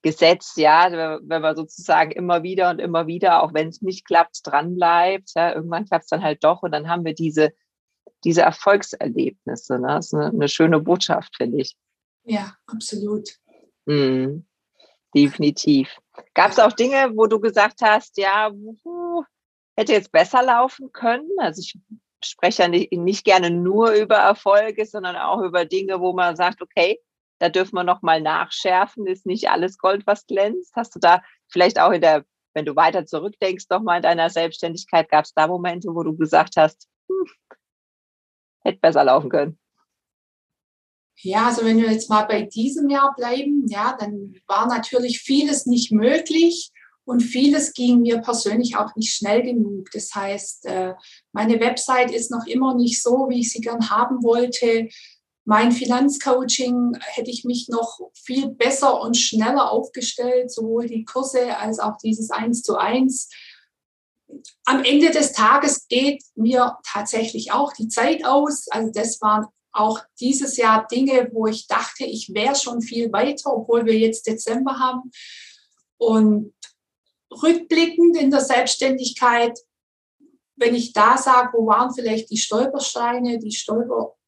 Gesetz, 0.02 0.54
ja, 0.56 1.18
wenn 1.22 1.42
man 1.42 1.56
sozusagen 1.56 2.12
immer 2.12 2.42
wieder 2.44 2.70
und 2.70 2.78
immer 2.78 3.06
wieder, 3.08 3.42
auch 3.42 3.52
wenn 3.52 3.68
es 3.68 3.82
nicht 3.82 4.06
klappt, 4.06 4.40
dran 4.44 4.76
bleibt, 4.76 5.32
ja, 5.34 5.54
irgendwann 5.54 5.86
klappt 5.86 6.04
es 6.04 6.10
dann 6.10 6.22
halt 6.22 6.44
doch 6.44 6.62
und 6.62 6.70
dann 6.72 6.88
haben 6.88 7.04
wir 7.04 7.14
diese, 7.14 7.52
diese 8.24 8.42
Erfolgserlebnisse. 8.42 9.78
Ne? 9.78 9.88
Das 9.88 10.06
ist 10.06 10.14
eine, 10.14 10.26
eine 10.26 10.48
schöne 10.48 10.80
Botschaft, 10.80 11.36
finde 11.36 11.60
ich. 11.60 11.76
Ja, 12.24 12.54
absolut. 12.66 13.28
Mhm. 13.86 14.46
Definitiv. 15.14 15.88
Gab 16.34 16.50
es 16.50 16.58
auch 16.58 16.72
Dinge, 16.72 17.12
wo 17.14 17.26
du 17.26 17.40
gesagt 17.40 17.80
hast, 17.82 18.18
ja, 18.18 18.50
hätte 19.76 19.92
jetzt 19.92 20.12
besser 20.12 20.42
laufen 20.42 20.92
können? 20.92 21.30
Also 21.38 21.62
ich 21.62 21.78
spreche 22.22 22.62
ja 22.62 22.68
nicht, 22.68 22.92
nicht 22.92 23.24
gerne 23.24 23.50
nur 23.50 23.92
über 23.92 24.16
Erfolge, 24.16 24.84
sondern 24.84 25.16
auch 25.16 25.40
über 25.40 25.64
Dinge, 25.64 26.00
wo 26.00 26.12
man 26.12 26.36
sagt, 26.36 26.60
okay, 26.60 27.00
da 27.38 27.48
dürfen 27.48 27.76
wir 27.76 27.84
noch 27.84 28.02
mal 28.02 28.20
nachschärfen, 28.20 29.06
ist 29.06 29.24
nicht 29.24 29.48
alles 29.48 29.78
Gold, 29.78 30.06
was 30.06 30.26
glänzt. 30.26 30.72
Hast 30.74 30.94
du 30.94 30.98
da 30.98 31.22
vielleicht 31.48 31.80
auch 31.80 31.92
in 31.92 32.00
der, 32.00 32.24
wenn 32.54 32.64
du 32.64 32.74
weiter 32.74 33.06
zurückdenkst, 33.06 33.66
noch 33.70 33.82
mal 33.82 33.96
in 33.96 34.02
deiner 34.02 34.28
Selbstständigkeit, 34.28 35.08
gab 35.08 35.24
es 35.24 35.32
da 35.34 35.46
Momente, 35.46 35.94
wo 35.94 36.02
du 36.02 36.16
gesagt 36.16 36.56
hast, 36.56 36.88
hm, 37.08 37.26
hätte 38.68 38.80
besser 38.80 39.04
laufen 39.04 39.30
können? 39.30 39.58
Ja, 41.20 41.48
also 41.48 41.64
wenn 41.64 41.78
wir 41.78 41.90
jetzt 41.90 42.08
mal 42.08 42.22
bei 42.22 42.42
diesem 42.42 42.88
Jahr 42.88 43.12
bleiben, 43.16 43.66
ja, 43.68 43.96
dann 43.98 44.36
war 44.46 44.68
natürlich 44.68 45.20
vieles 45.20 45.66
nicht 45.66 45.90
möglich. 45.90 46.70
Und 47.04 47.22
vieles 47.22 47.72
ging 47.72 48.02
mir 48.02 48.18
persönlich 48.18 48.76
auch 48.76 48.94
nicht 48.94 49.14
schnell 49.14 49.42
genug. 49.42 49.90
Das 49.92 50.14
heißt, 50.14 50.66
äh, 50.66 50.92
meine 51.32 51.58
Website 51.58 52.10
ist 52.10 52.30
noch 52.30 52.46
immer 52.46 52.74
nicht 52.74 53.02
so, 53.02 53.28
wie 53.30 53.40
ich 53.40 53.50
sie 53.50 53.62
gern 53.62 53.88
haben 53.88 54.22
wollte. 54.22 54.88
Mein 55.46 55.72
Finanzcoaching 55.72 56.98
hätte 57.00 57.30
ich 57.30 57.44
mich 57.44 57.68
noch 57.70 57.98
viel 58.12 58.50
besser 58.50 59.00
und 59.00 59.16
schneller 59.16 59.72
aufgestellt, 59.72 60.52
sowohl 60.52 60.86
die 60.86 61.06
Kurse 61.06 61.56
als 61.56 61.78
auch 61.78 61.96
dieses 61.96 62.30
Eins 62.30 62.62
zu 62.62 62.76
eins. 62.76 63.30
Am 64.64 64.84
Ende 64.84 65.10
des 65.10 65.32
Tages 65.32 65.88
geht 65.88 66.22
mir 66.34 66.76
tatsächlich 66.84 67.52
auch 67.52 67.72
die 67.72 67.88
Zeit 67.88 68.24
aus. 68.24 68.68
Also 68.68 68.90
das 68.92 69.20
waren 69.20 69.46
auch 69.72 70.00
dieses 70.20 70.56
Jahr 70.56 70.86
Dinge, 70.86 71.30
wo 71.32 71.46
ich 71.46 71.66
dachte, 71.66 72.04
ich 72.04 72.34
wäre 72.34 72.54
schon 72.54 72.82
viel 72.82 73.12
weiter, 73.12 73.54
obwohl 73.54 73.86
wir 73.86 73.98
jetzt 73.98 74.26
Dezember 74.26 74.78
haben. 74.78 75.10
Und 75.96 76.54
rückblickend 77.30 78.16
in 78.16 78.30
der 78.30 78.40
Selbstständigkeit, 78.40 79.58
wenn 80.56 80.74
ich 80.74 80.92
da 80.92 81.16
sage, 81.16 81.50
wo 81.56 81.66
waren 81.66 81.94
vielleicht 81.94 82.30
die 82.30 82.36
Stolpersteine? 82.36 83.38
Die 83.38 83.52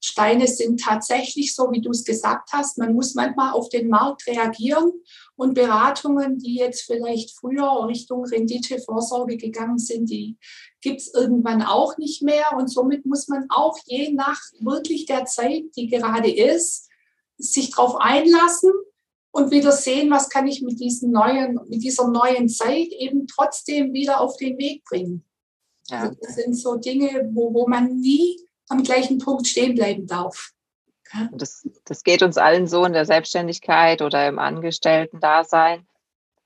Stolpersteine 0.02 0.46
sind 0.46 0.80
tatsächlich 0.80 1.54
so, 1.54 1.70
wie 1.70 1.80
du 1.80 1.90
es 1.90 2.04
gesagt 2.04 2.50
hast. 2.52 2.78
Man 2.78 2.94
muss 2.94 3.14
manchmal 3.14 3.52
auf 3.52 3.68
den 3.68 3.88
Markt 3.88 4.26
reagieren 4.26 4.92
und 5.36 5.54
Beratungen, 5.54 6.38
die 6.38 6.56
jetzt 6.56 6.82
vielleicht 6.82 7.36
früher 7.38 7.86
Richtung 7.86 8.24
Renditevorsorge 8.24 9.36
gegangen 9.36 9.78
sind, 9.78 10.08
die 10.10 10.36
gibt 10.80 11.00
es 11.00 11.12
irgendwann 11.12 11.62
auch 11.62 11.98
nicht 11.98 12.22
mehr. 12.22 12.52
Und 12.56 12.68
somit 12.68 13.04
muss 13.04 13.28
man 13.28 13.46
auch 13.50 13.76
je 13.84 14.12
nach 14.12 14.40
wirklich 14.60 15.04
der 15.04 15.26
Zeit, 15.26 15.64
die 15.76 15.88
gerade 15.88 16.30
ist, 16.30 16.88
sich 17.36 17.70
darauf 17.70 17.96
einlassen 17.96 18.72
und 19.32 19.50
wieder 19.50 19.72
sehen, 19.72 20.10
was 20.10 20.30
kann 20.30 20.46
ich 20.46 20.62
mit, 20.62 20.80
diesen 20.80 21.10
neuen, 21.10 21.60
mit 21.68 21.82
dieser 21.82 22.08
neuen 22.08 22.48
Zeit 22.48 22.88
eben 22.88 23.26
trotzdem 23.26 23.92
wieder 23.92 24.20
auf 24.20 24.36
den 24.36 24.58
Weg 24.58 24.84
bringen. 24.84 25.24
Ja. 25.88 26.02
Also 26.02 26.16
das 26.20 26.34
sind 26.36 26.54
so 26.54 26.76
Dinge, 26.76 27.30
wo, 27.32 27.52
wo 27.52 27.68
man 27.68 28.00
nie 28.00 28.38
am 28.70 28.82
gleichen 28.82 29.18
Punkt 29.18 29.46
stehen 29.46 29.74
bleiben 29.74 30.06
darf. 30.06 30.52
Das, 31.32 31.68
das 31.84 32.04
geht 32.04 32.22
uns 32.22 32.38
allen 32.38 32.68
so 32.68 32.84
in 32.84 32.92
der 32.92 33.04
Selbstständigkeit 33.04 34.00
oder 34.00 34.28
im 34.28 34.38
Angestellten-Dasein. 34.38 35.86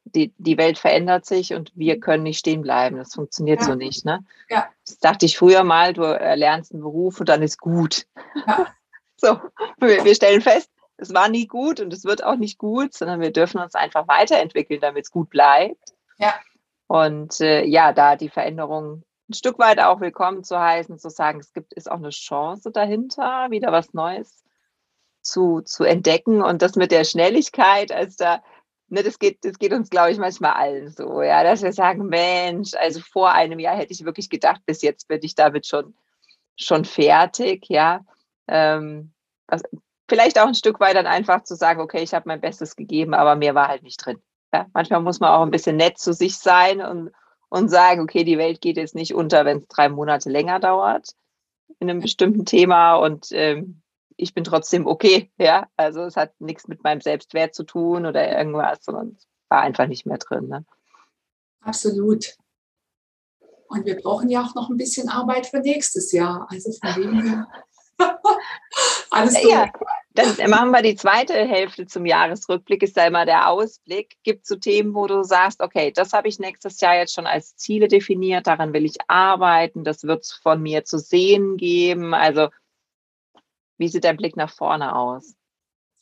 Die, 0.06 0.32
die 0.38 0.58
Welt 0.58 0.78
verändert 0.78 1.26
sich 1.26 1.54
und 1.54 1.72
wir 1.74 2.00
können 2.00 2.22
nicht 2.22 2.38
stehen 2.38 2.62
bleiben. 2.62 2.96
Das 2.96 3.14
funktioniert 3.14 3.60
ja. 3.60 3.66
so 3.66 3.74
nicht. 3.74 4.04
Ne? 4.04 4.24
Ja. 4.48 4.68
Das 4.86 4.98
dachte 4.98 5.26
ich 5.26 5.36
früher 5.36 5.64
mal, 5.64 5.92
du 5.92 6.02
erlernst 6.02 6.72
einen 6.72 6.82
Beruf 6.82 7.20
und 7.20 7.28
dann 7.28 7.42
ist 7.42 7.58
gut. 7.58 8.06
Ja. 8.46 8.66
So, 9.16 9.40
wir, 9.78 10.04
wir 10.04 10.14
stellen 10.14 10.42
fest, 10.42 10.68
es 10.96 11.14
war 11.14 11.28
nie 11.28 11.46
gut 11.46 11.80
und 11.80 11.92
es 11.94 12.04
wird 12.04 12.24
auch 12.24 12.36
nicht 12.36 12.58
gut, 12.58 12.92
sondern 12.92 13.20
wir 13.20 13.32
dürfen 13.32 13.60
uns 13.60 13.74
einfach 13.74 14.06
weiterentwickeln, 14.08 14.80
damit 14.80 15.04
es 15.04 15.10
gut 15.10 15.30
bleibt. 15.30 15.94
Ja. 16.18 16.34
Und 16.88 17.40
äh, 17.40 17.64
ja, 17.64 17.92
da 17.92 18.16
die 18.16 18.28
Veränderung 18.28 19.04
ein 19.28 19.34
Stück 19.34 19.58
weit 19.58 19.80
auch 19.80 20.00
willkommen 20.00 20.44
zu 20.44 20.58
heißen, 20.58 20.98
zu 20.98 21.08
sagen, 21.08 21.40
es 21.40 21.52
gibt, 21.52 21.72
ist 21.72 21.90
auch 21.90 21.96
eine 21.96 22.10
Chance 22.10 22.70
dahinter, 22.70 23.50
wieder 23.50 23.72
was 23.72 23.94
Neues 23.94 24.44
zu, 25.22 25.62
zu 25.62 25.84
entdecken. 25.84 26.42
Und 26.42 26.60
das 26.60 26.76
mit 26.76 26.90
der 26.90 27.04
Schnelligkeit, 27.04 27.90
als 27.90 28.16
da, 28.16 28.42
ne, 28.88 29.02
das 29.02 29.18
geht, 29.18 29.44
das 29.44 29.58
geht 29.58 29.72
uns, 29.72 29.88
glaube 29.88 30.10
ich, 30.10 30.18
manchmal 30.18 30.52
allen 30.52 30.90
so, 30.90 31.22
ja, 31.22 31.42
dass 31.42 31.62
wir 31.62 31.72
sagen, 31.72 32.06
Mensch, 32.06 32.74
also 32.74 33.00
vor 33.00 33.32
einem 33.32 33.58
Jahr 33.58 33.76
hätte 33.76 33.92
ich 33.92 34.04
wirklich 34.04 34.28
gedacht, 34.28 34.60
bis 34.66 34.82
jetzt 34.82 35.08
bin 35.08 35.20
ich 35.22 35.34
damit 35.34 35.66
schon, 35.66 35.96
schon 36.56 36.84
fertig, 36.84 37.64
ja. 37.68 38.04
Ähm, 38.46 39.12
was, 39.46 39.62
vielleicht 40.06 40.38
auch 40.38 40.46
ein 40.46 40.54
Stück 40.54 40.80
weit 40.80 40.96
dann 40.96 41.06
einfach 41.06 41.44
zu 41.44 41.56
sagen, 41.56 41.80
okay, 41.80 42.02
ich 42.02 42.12
habe 42.12 42.28
mein 42.28 42.42
Bestes 42.42 42.76
gegeben, 42.76 43.14
aber 43.14 43.36
mehr 43.36 43.54
war 43.54 43.68
halt 43.68 43.82
nicht 43.82 44.04
drin. 44.04 44.22
Ja, 44.52 44.66
manchmal 44.74 45.00
muss 45.00 45.18
man 45.18 45.30
auch 45.30 45.42
ein 45.42 45.50
bisschen 45.50 45.76
nett 45.76 45.98
zu 45.98 46.12
sich 46.12 46.36
sein 46.36 46.82
und, 46.82 47.10
und 47.48 47.68
sagen, 47.68 48.00
okay, 48.00 48.24
die 48.24 48.38
Welt 48.38 48.60
geht 48.60 48.76
jetzt 48.76 48.94
nicht 48.94 49.14
unter, 49.14 49.44
wenn 49.44 49.58
es 49.58 49.68
drei 49.68 49.88
Monate 49.88 50.30
länger 50.30 50.60
dauert 50.60 51.14
in 51.78 51.90
einem 51.90 52.00
bestimmten 52.00 52.44
Thema 52.44 52.96
und 52.96 53.28
ähm, 53.30 53.82
ich 54.16 54.34
bin 54.34 54.44
trotzdem 54.44 54.86
okay. 54.86 55.30
Ja, 55.38 55.66
also 55.76 56.02
es 56.02 56.16
hat 56.16 56.32
nichts 56.40 56.68
mit 56.68 56.84
meinem 56.84 57.00
Selbstwert 57.00 57.54
zu 57.54 57.64
tun 57.64 58.06
oder 58.06 58.36
irgendwas, 58.36 58.78
sondern 58.82 59.16
es 59.18 59.26
war 59.48 59.62
einfach 59.62 59.86
nicht 59.86 60.06
mehr 60.06 60.18
drin. 60.18 60.48
Ne? 60.48 60.64
Absolut. 61.60 62.36
Und 63.68 63.86
wir 63.86 63.96
brauchen 63.96 64.28
ja 64.28 64.42
auch 64.42 64.54
noch 64.54 64.70
ein 64.70 64.76
bisschen 64.76 65.08
Arbeit 65.08 65.46
für 65.46 65.58
nächstes 65.58 66.12
Jahr. 66.12 66.46
Also 66.50 66.72
von 66.72 67.02
dem 67.02 67.22
her. 67.22 67.48
Alles 69.10 69.34
gut. 69.34 69.50
Ja, 69.50 69.72
dann 70.14 70.50
machen 70.50 70.70
wir 70.70 70.82
die 70.82 70.94
zweite 70.94 71.34
Hälfte 71.34 71.86
zum 71.86 72.06
Jahresrückblick, 72.06 72.82
ist 72.84 72.96
da 72.96 73.06
immer 73.06 73.26
der 73.26 73.48
Ausblick. 73.48 74.16
Gibt 74.22 74.42
es 74.42 74.48
so 74.48 74.56
Themen, 74.56 74.94
wo 74.94 75.06
du 75.08 75.24
sagst, 75.24 75.60
okay, 75.60 75.90
das 75.90 76.12
habe 76.12 76.28
ich 76.28 76.38
nächstes 76.38 76.80
Jahr 76.80 76.96
jetzt 76.96 77.14
schon 77.14 77.26
als 77.26 77.56
Ziele 77.56 77.88
definiert, 77.88 78.46
daran 78.46 78.72
will 78.72 78.84
ich 78.84 78.96
arbeiten, 79.08 79.82
das 79.82 80.04
wird 80.04 80.22
es 80.22 80.32
von 80.32 80.62
mir 80.62 80.84
zu 80.84 80.98
sehen 80.98 81.56
geben. 81.56 82.14
Also, 82.14 82.48
wie 83.76 83.88
sieht 83.88 84.04
dein 84.04 84.16
Blick 84.16 84.36
nach 84.36 84.50
vorne 84.50 84.94
aus? 84.94 85.34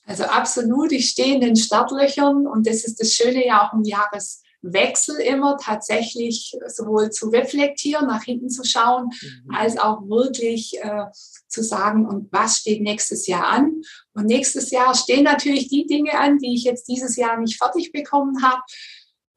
Also 0.05 0.25
absolut, 0.25 0.92
ich 0.92 1.09
stehe 1.09 1.37
in 1.37 1.40
den 1.40 1.57
Startlöchern 1.57 2.46
und 2.46 2.66
das 2.66 2.85
ist 2.85 3.01
das 3.01 3.12
Schöne 3.12 3.46
ja 3.46 3.66
auch 3.66 3.72
im 3.72 3.85
Jahres 3.85 4.42
Wechsel 4.62 5.16
immer 5.20 5.59
tatsächlich 5.59 6.57
sowohl 6.68 7.11
zu 7.11 7.29
reflektieren, 7.29 8.07
nach 8.07 8.22
hinten 8.22 8.48
zu 8.48 8.64
schauen, 8.64 9.11
mhm. 9.20 9.55
als 9.55 9.79
auch 9.79 10.09
wirklich 10.09 10.79
äh, 10.81 11.07
zu 11.48 11.62
sagen, 11.62 12.07
und 12.07 12.33
was 12.33 12.59
steht 12.59 12.81
nächstes 12.81 13.27
Jahr 13.27 13.46
an? 13.46 13.83
Und 14.14 14.27
nächstes 14.27 14.70
Jahr 14.70 14.94
stehen 14.94 15.25
natürlich 15.25 15.68
die 15.68 15.87
Dinge 15.87 16.18
an, 16.18 16.38
die 16.38 16.55
ich 16.55 16.64
jetzt 16.64 16.88
dieses 16.88 17.16
Jahr 17.16 17.38
nicht 17.38 17.59
fertig 17.59 17.92
bekommen 17.92 18.42
habe. 18.42 18.62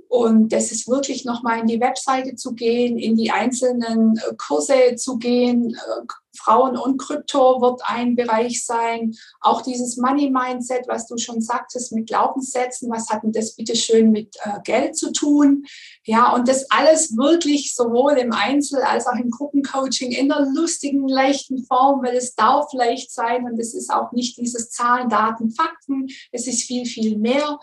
Und 0.08 0.50
das 0.50 0.72
ist 0.72 0.88
wirklich 0.88 1.26
nochmal 1.26 1.60
in 1.60 1.68
die 1.68 1.82
Webseite 1.82 2.36
zu 2.36 2.54
gehen, 2.54 2.98
in 2.98 3.15
die 3.15 3.32
einzelnen 3.32 4.18
äh, 4.18 4.36
Kurse 4.38 4.96
zu 4.96 5.18
gehen. 5.18 5.76
Äh, 5.76 6.06
Frauen 6.38 6.78
und 6.78 6.98
Krypto 6.98 7.62
wird 7.62 7.82
ein 7.86 8.15
Bereich 8.15 8.65
sein. 8.65 9.15
Auch 9.41 9.62
dieses 9.62 9.98
Money 9.98 10.30
Mindset, 10.30 10.88
was 10.88 11.08
du 11.08 11.18
schon 11.18 11.41
sagtest, 11.41 11.91
mit 11.94 12.08
Glaubenssätzen. 12.08 12.91
Was 12.91 13.10
hat 13.10 13.24
denn 13.24 13.32
das 13.32 13.56
bitte 13.56 13.76
schön 13.76 14.12
mit 14.12 14.36
äh, 14.44 14.60
Geld 14.63 14.98
zu 14.98 15.12
tun? 15.12 15.65
Ja, 16.04 16.34
und 16.34 16.48
das 16.48 16.70
alles 16.70 17.18
wirklich 17.18 17.74
sowohl 17.74 18.13
im 18.13 18.32
Einzel- 18.32 18.84
als 18.84 19.08
auch 19.08 19.15
im 19.15 19.32
Gruppencoaching 19.32 20.12
in 20.12 20.32
einer 20.32 20.46
lustigen, 20.52 21.08
leichten 21.08 21.65
Form, 21.65 22.04
weil 22.04 22.15
es 22.15 22.36
darf 22.36 22.72
leicht 22.74 23.12
sein 23.12 23.46
und 23.46 23.60
es 23.60 23.74
ist 23.74 23.91
auch 23.91 24.12
nicht 24.12 24.38
dieses 24.38 24.70
Zahlen, 24.70 25.10
Daten, 25.10 25.52
Fakten. 25.52 26.08
Es 26.32 26.48
ist 26.48 26.63
viel, 26.63 26.86
viel 26.86 27.18
mehr. 27.18 27.60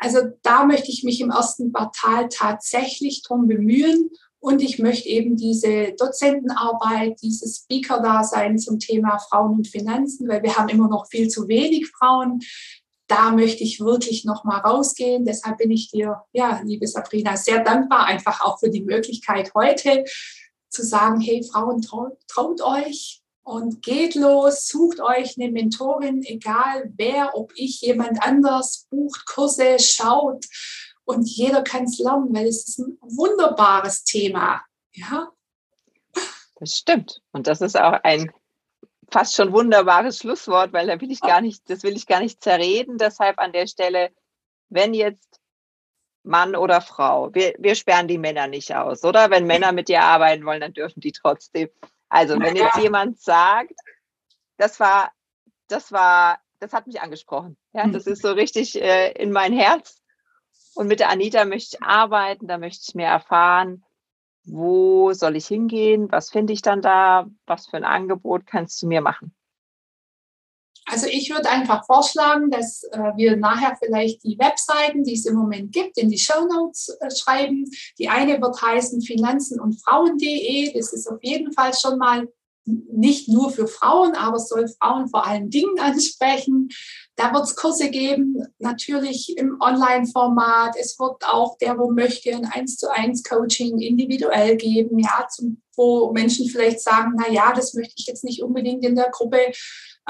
Also 0.00 0.20
da 0.42 0.64
möchte 0.64 0.90
ich 0.90 1.04
mich 1.04 1.20
im 1.20 1.30
ersten 1.30 1.72
Quartal 1.72 2.28
tatsächlich 2.30 3.22
drum 3.22 3.46
bemühen 3.46 4.10
und 4.40 4.62
ich 4.62 4.78
möchte 4.78 5.10
eben 5.10 5.36
diese 5.36 5.92
Dozentenarbeit, 5.98 7.20
dieses 7.22 7.58
Speaker-Dasein 7.58 8.58
zum 8.58 8.78
Thema 8.78 9.18
Frauen 9.18 9.58
und 9.58 9.68
Finanzen, 9.68 10.26
weil 10.26 10.42
wir 10.42 10.56
haben 10.56 10.70
immer 10.70 10.88
noch 10.88 11.06
viel 11.08 11.28
zu 11.28 11.46
wenig 11.48 11.88
Frauen. 11.88 12.40
Da 13.06 13.32
möchte 13.32 13.62
ich 13.62 13.80
wirklich 13.80 14.24
noch 14.24 14.44
mal 14.44 14.60
rausgehen. 14.60 15.26
Deshalb 15.26 15.58
bin 15.58 15.70
ich 15.70 15.90
dir, 15.90 16.22
ja, 16.32 16.62
liebe 16.64 16.86
Sabrina, 16.86 17.36
sehr 17.36 17.62
dankbar 17.62 18.06
einfach 18.06 18.40
auch 18.40 18.58
für 18.58 18.70
die 18.70 18.82
Möglichkeit 18.82 19.52
heute 19.54 20.04
zu 20.70 20.82
sagen, 20.82 21.20
hey 21.20 21.46
Frauen, 21.52 21.82
traut 21.82 22.62
euch, 22.62 23.19
und 23.50 23.82
geht 23.82 24.14
los, 24.14 24.68
sucht 24.68 25.00
euch 25.00 25.36
eine 25.36 25.50
Mentorin, 25.50 26.22
egal 26.22 26.92
wer, 26.96 27.34
ob 27.34 27.52
ich, 27.56 27.80
jemand 27.80 28.22
anders, 28.22 28.86
bucht 28.90 29.26
Kurse, 29.26 29.80
schaut 29.80 30.46
und 31.04 31.28
jeder 31.28 31.62
kann 31.62 31.84
es 31.84 31.98
lernen, 31.98 32.32
weil 32.32 32.46
es 32.46 32.68
ist 32.68 32.78
ein 32.78 32.96
wunderbares 33.00 34.04
Thema. 34.04 34.62
Ja? 34.92 35.32
Das 36.60 36.76
stimmt. 36.76 37.22
Und 37.32 37.48
das 37.48 37.60
ist 37.60 37.76
auch 37.76 37.98
ein 38.04 38.30
fast 39.10 39.34
schon 39.34 39.52
wunderbares 39.52 40.18
Schlusswort, 40.18 40.72
weil 40.72 40.86
da 40.86 41.00
will 41.00 41.10
ich 41.10 41.20
gar 41.20 41.40
nicht, 41.40 41.68
das 41.68 41.82
will 41.82 41.96
ich 41.96 42.06
gar 42.06 42.20
nicht 42.20 42.44
zerreden. 42.44 42.98
Deshalb 42.98 43.40
an 43.40 43.52
der 43.52 43.66
Stelle, 43.66 44.10
wenn 44.68 44.94
jetzt 44.94 45.40
Mann 46.22 46.54
oder 46.54 46.80
Frau, 46.80 47.34
wir, 47.34 47.54
wir 47.58 47.74
sperren 47.74 48.06
die 48.06 48.18
Männer 48.18 48.46
nicht 48.46 48.72
aus, 48.76 49.02
oder? 49.02 49.30
Wenn 49.30 49.48
Männer 49.48 49.72
mit 49.72 49.88
dir 49.88 50.02
arbeiten 50.02 50.46
wollen, 50.46 50.60
dann 50.60 50.74
dürfen 50.74 51.00
die 51.00 51.10
trotzdem. 51.10 51.68
Also, 52.10 52.38
wenn 52.38 52.56
jetzt 52.56 52.76
jemand 52.82 53.18
sagt, 53.20 53.72
das 54.58 54.78
war, 54.78 55.10
das 55.68 55.90
war, 55.90 56.38
das 56.58 56.74
hat 56.74 56.86
mich 56.86 57.00
angesprochen. 57.00 57.56
Ja, 57.72 57.86
das 57.86 58.06
ist 58.06 58.20
so 58.20 58.32
richtig 58.32 58.80
äh, 58.80 59.12
in 59.12 59.32
mein 59.32 59.54
Herz. 59.54 60.02
Und 60.74 60.86
mit 60.86 61.00
der 61.00 61.08
Anita 61.08 61.44
möchte 61.44 61.76
ich 61.76 61.82
arbeiten, 61.82 62.46
da 62.46 62.58
möchte 62.58 62.84
ich 62.86 62.94
mehr 62.94 63.10
erfahren. 63.10 63.84
Wo 64.44 65.12
soll 65.12 65.36
ich 65.36 65.46
hingehen? 65.46 66.10
Was 66.10 66.30
finde 66.30 66.52
ich 66.52 66.62
dann 66.62 66.82
da? 66.82 67.26
Was 67.46 67.66
für 67.66 67.76
ein 67.76 67.84
Angebot 67.84 68.46
kannst 68.46 68.82
du 68.82 68.86
mir 68.86 69.00
machen? 69.00 69.34
Also 70.86 71.06
ich 71.06 71.30
würde 71.30 71.48
einfach 71.48 71.84
vorschlagen, 71.84 72.50
dass 72.50 72.82
äh, 72.84 72.98
wir 73.16 73.36
nachher 73.36 73.76
vielleicht 73.78 74.24
die 74.24 74.38
Webseiten, 74.38 75.04
die 75.04 75.14
es 75.14 75.26
im 75.26 75.34
Moment 75.34 75.72
gibt, 75.72 75.98
in 75.98 76.10
die 76.10 76.18
Show 76.18 76.46
Notes 76.46 76.88
äh, 77.00 77.10
schreiben. 77.14 77.64
Die 77.98 78.08
eine 78.08 78.40
wird 78.40 78.60
heißen 78.60 79.00
Finanzen 79.02 79.60
und 79.60 79.80
Frauen.de. 79.82 80.72
Das 80.72 80.92
ist 80.92 81.08
auf 81.08 81.18
jeden 81.22 81.52
Fall 81.52 81.72
schon 81.74 81.98
mal 81.98 82.26
nicht 82.64 83.28
nur 83.28 83.50
für 83.50 83.66
Frauen, 83.66 84.14
aber 84.14 84.36
es 84.36 84.48
soll 84.48 84.68
Frauen 84.68 85.08
vor 85.08 85.26
allen 85.26 85.50
Dingen 85.50 85.78
ansprechen. 85.80 86.68
Da 87.16 87.34
wird 87.34 87.44
es 87.44 87.56
Kurse 87.56 87.90
geben, 87.90 88.42
natürlich 88.58 89.36
im 89.36 89.58
Online-Format. 89.60 90.74
Es 90.80 90.98
wird 90.98 91.22
auch 91.26 91.58
der, 91.58 91.78
wo 91.78 91.90
möchte, 91.90 92.30
ein 92.30 92.46
1 92.46 92.76
zu 92.76 92.90
1 92.90 93.24
Coaching 93.24 93.78
individuell 93.78 94.56
geben, 94.56 94.98
ja, 94.98 95.26
zum, 95.28 95.60
wo 95.76 96.12
Menschen 96.12 96.48
vielleicht 96.48 96.80
sagen, 96.80 97.14
na 97.18 97.30
ja, 97.30 97.52
das 97.52 97.74
möchte 97.74 97.94
ich 97.98 98.06
jetzt 98.06 98.24
nicht 98.24 98.42
unbedingt 98.42 98.84
in 98.84 98.96
der 98.96 99.10
Gruppe 99.10 99.38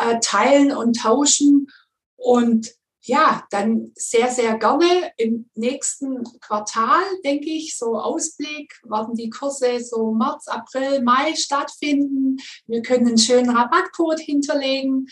äh, 0.01 0.21
teilen 0.21 0.73
und 0.73 0.99
tauschen. 0.99 1.69
Und 2.17 2.73
ja, 3.03 3.45
dann 3.51 3.93
sehr, 3.95 4.31
sehr 4.31 4.59
gerne 4.59 5.13
im 5.17 5.49
nächsten 5.55 6.23
Quartal, 6.41 7.03
denke 7.25 7.49
ich, 7.49 7.77
so 7.77 7.97
Ausblick, 7.97 8.75
werden 8.85 9.15
die 9.15 9.31
Kurse 9.31 9.81
so 9.81 10.13
März, 10.13 10.49
April, 10.49 11.03
Mai 11.03 11.35
stattfinden. 11.35 12.37
Wir 12.67 12.83
können 12.83 13.09
einen 13.09 13.19
schönen 13.19 13.51
Rabattcode 13.51 14.21
hinterlegen 14.21 15.09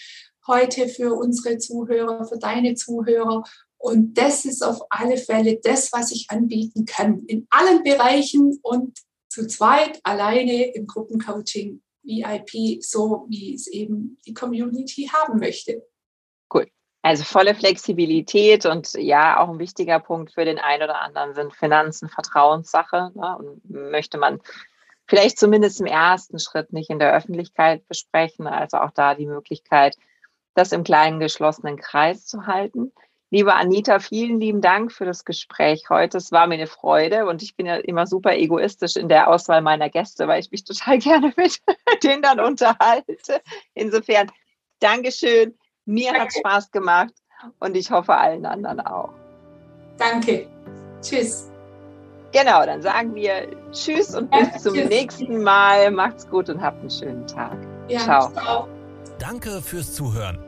heute 0.47 0.89
für 0.89 1.15
unsere 1.15 1.59
Zuhörer, 1.59 2.25
für 2.27 2.39
deine 2.39 2.75
Zuhörer. 2.75 3.45
Und 3.77 4.15
das 4.19 4.45
ist 4.45 4.63
auf 4.63 4.81
alle 4.91 5.17
Fälle 5.17 5.61
das, 5.63 5.93
was 5.93 6.11
ich 6.11 6.27
anbieten 6.31 6.85
kann, 6.85 7.25
in 7.27 7.47
allen 7.51 7.85
Bereichen 7.85 8.59
und 8.63 8.99
zu 9.31 9.47
zweit, 9.47 10.01
alleine 10.03 10.75
im 10.75 10.87
Gruppencoaching 10.87 11.81
VIP, 12.09 12.83
so 12.83 13.27
wie 13.29 13.55
es 13.55 13.67
eben 13.67 14.19
die 14.27 14.35
Community 14.35 15.11
haben 15.13 15.39
möchte. 15.39 15.87
Cool. 16.53 16.67
Also 17.03 17.25
volle 17.25 17.55
Flexibilität 17.55 18.67
und 18.67 18.95
ja, 18.95 19.39
auch 19.39 19.49
ein 19.49 19.59
wichtiger 19.59 20.01
Punkt 20.01 20.33
für 20.33 20.45
den 20.45 20.59
einen 20.59 20.83
oder 20.83 21.01
anderen 21.01 21.35
sind 21.35 21.55
Finanzen, 21.55 22.09
Vertrauenssache. 22.09 23.13
Ne? 23.15 23.37
Und 23.39 23.71
möchte 23.71 24.19
man 24.19 24.41
vielleicht 25.07 25.39
zumindest 25.39 25.81
im 25.81 25.87
ersten 25.87 26.39
Schritt 26.39 26.73
nicht 26.73 26.91
in 26.91 26.99
der 26.99 27.15
Öffentlichkeit 27.15 27.87
besprechen. 27.87 28.47
Also 28.47 28.79
auch 28.79 28.91
da 28.91 29.15
die 29.15 29.27
Möglichkeit, 29.27 29.97
das 30.55 30.73
im 30.73 30.83
kleinen 30.83 31.21
geschlossenen 31.21 31.77
Kreis 31.77 32.27
zu 32.27 32.47
halten. 32.47 32.93
Liebe 33.31 33.55
Anita, 33.55 33.99
vielen 33.99 34.41
lieben 34.41 34.63
Dank 34.63 34.91
für 34.91 35.05
das 35.05 35.25
Gespräch 35.25 35.91
heute. 35.91 36.17
Es 36.17 36.33
war 36.33 36.47
mir 36.47 36.55
eine 36.55 36.67
Freude 36.67 37.27
und 37.27 37.43
ich 37.43 37.57
bin 37.57 37.67
ja 37.67 37.77
immer 37.77 38.07
super 38.07 38.35
egoistisch 38.35 38.97
in 38.97 39.09
der 39.09 39.29
Auswahl 39.29 39.61
meiner 39.61 39.91
Gäste, 39.91 40.27
weil 40.27 40.41
ich 40.41 40.51
mich 40.51 40.65
total 40.65 40.99
gerne 40.99 41.33
mit 41.37 41.61
denen 42.03 42.23
dann 42.23 42.41
unterhalte. 42.41 43.43
Insofern, 43.75 44.31
Dankeschön. 44.81 45.55
Mir 45.85 46.13
Danke. 46.13 46.23
hat 46.23 46.33
Spaß 46.33 46.71
gemacht 46.71 47.15
und 47.61 47.77
ich 47.77 47.91
hoffe 47.91 48.15
allen 48.15 48.47
anderen 48.47 48.81
auch. 48.81 49.11
Danke. 49.99 50.47
Tschüss. 51.03 51.51
Genau, 52.33 52.65
dann 52.65 52.83
sagen 52.83 53.15
wir 53.15 53.49
Tschüss 53.73 54.15
und 54.15 54.31
bis 54.31 54.49
ja, 54.53 54.59
zum 54.59 54.75
tschüss. 54.75 54.89
nächsten 54.89 55.43
Mal. 55.43 55.91
Macht's 55.91 56.29
gut 56.29 56.49
und 56.49 56.61
habt 56.61 56.81
einen 56.81 56.91
schönen 56.91 57.27
Tag. 57.27 57.57
Ja, 57.89 58.01
ciao. 58.01 58.33
ciao. 58.33 58.69
Danke 59.19 59.61
fürs 59.63 59.95
Zuhören. 59.95 60.48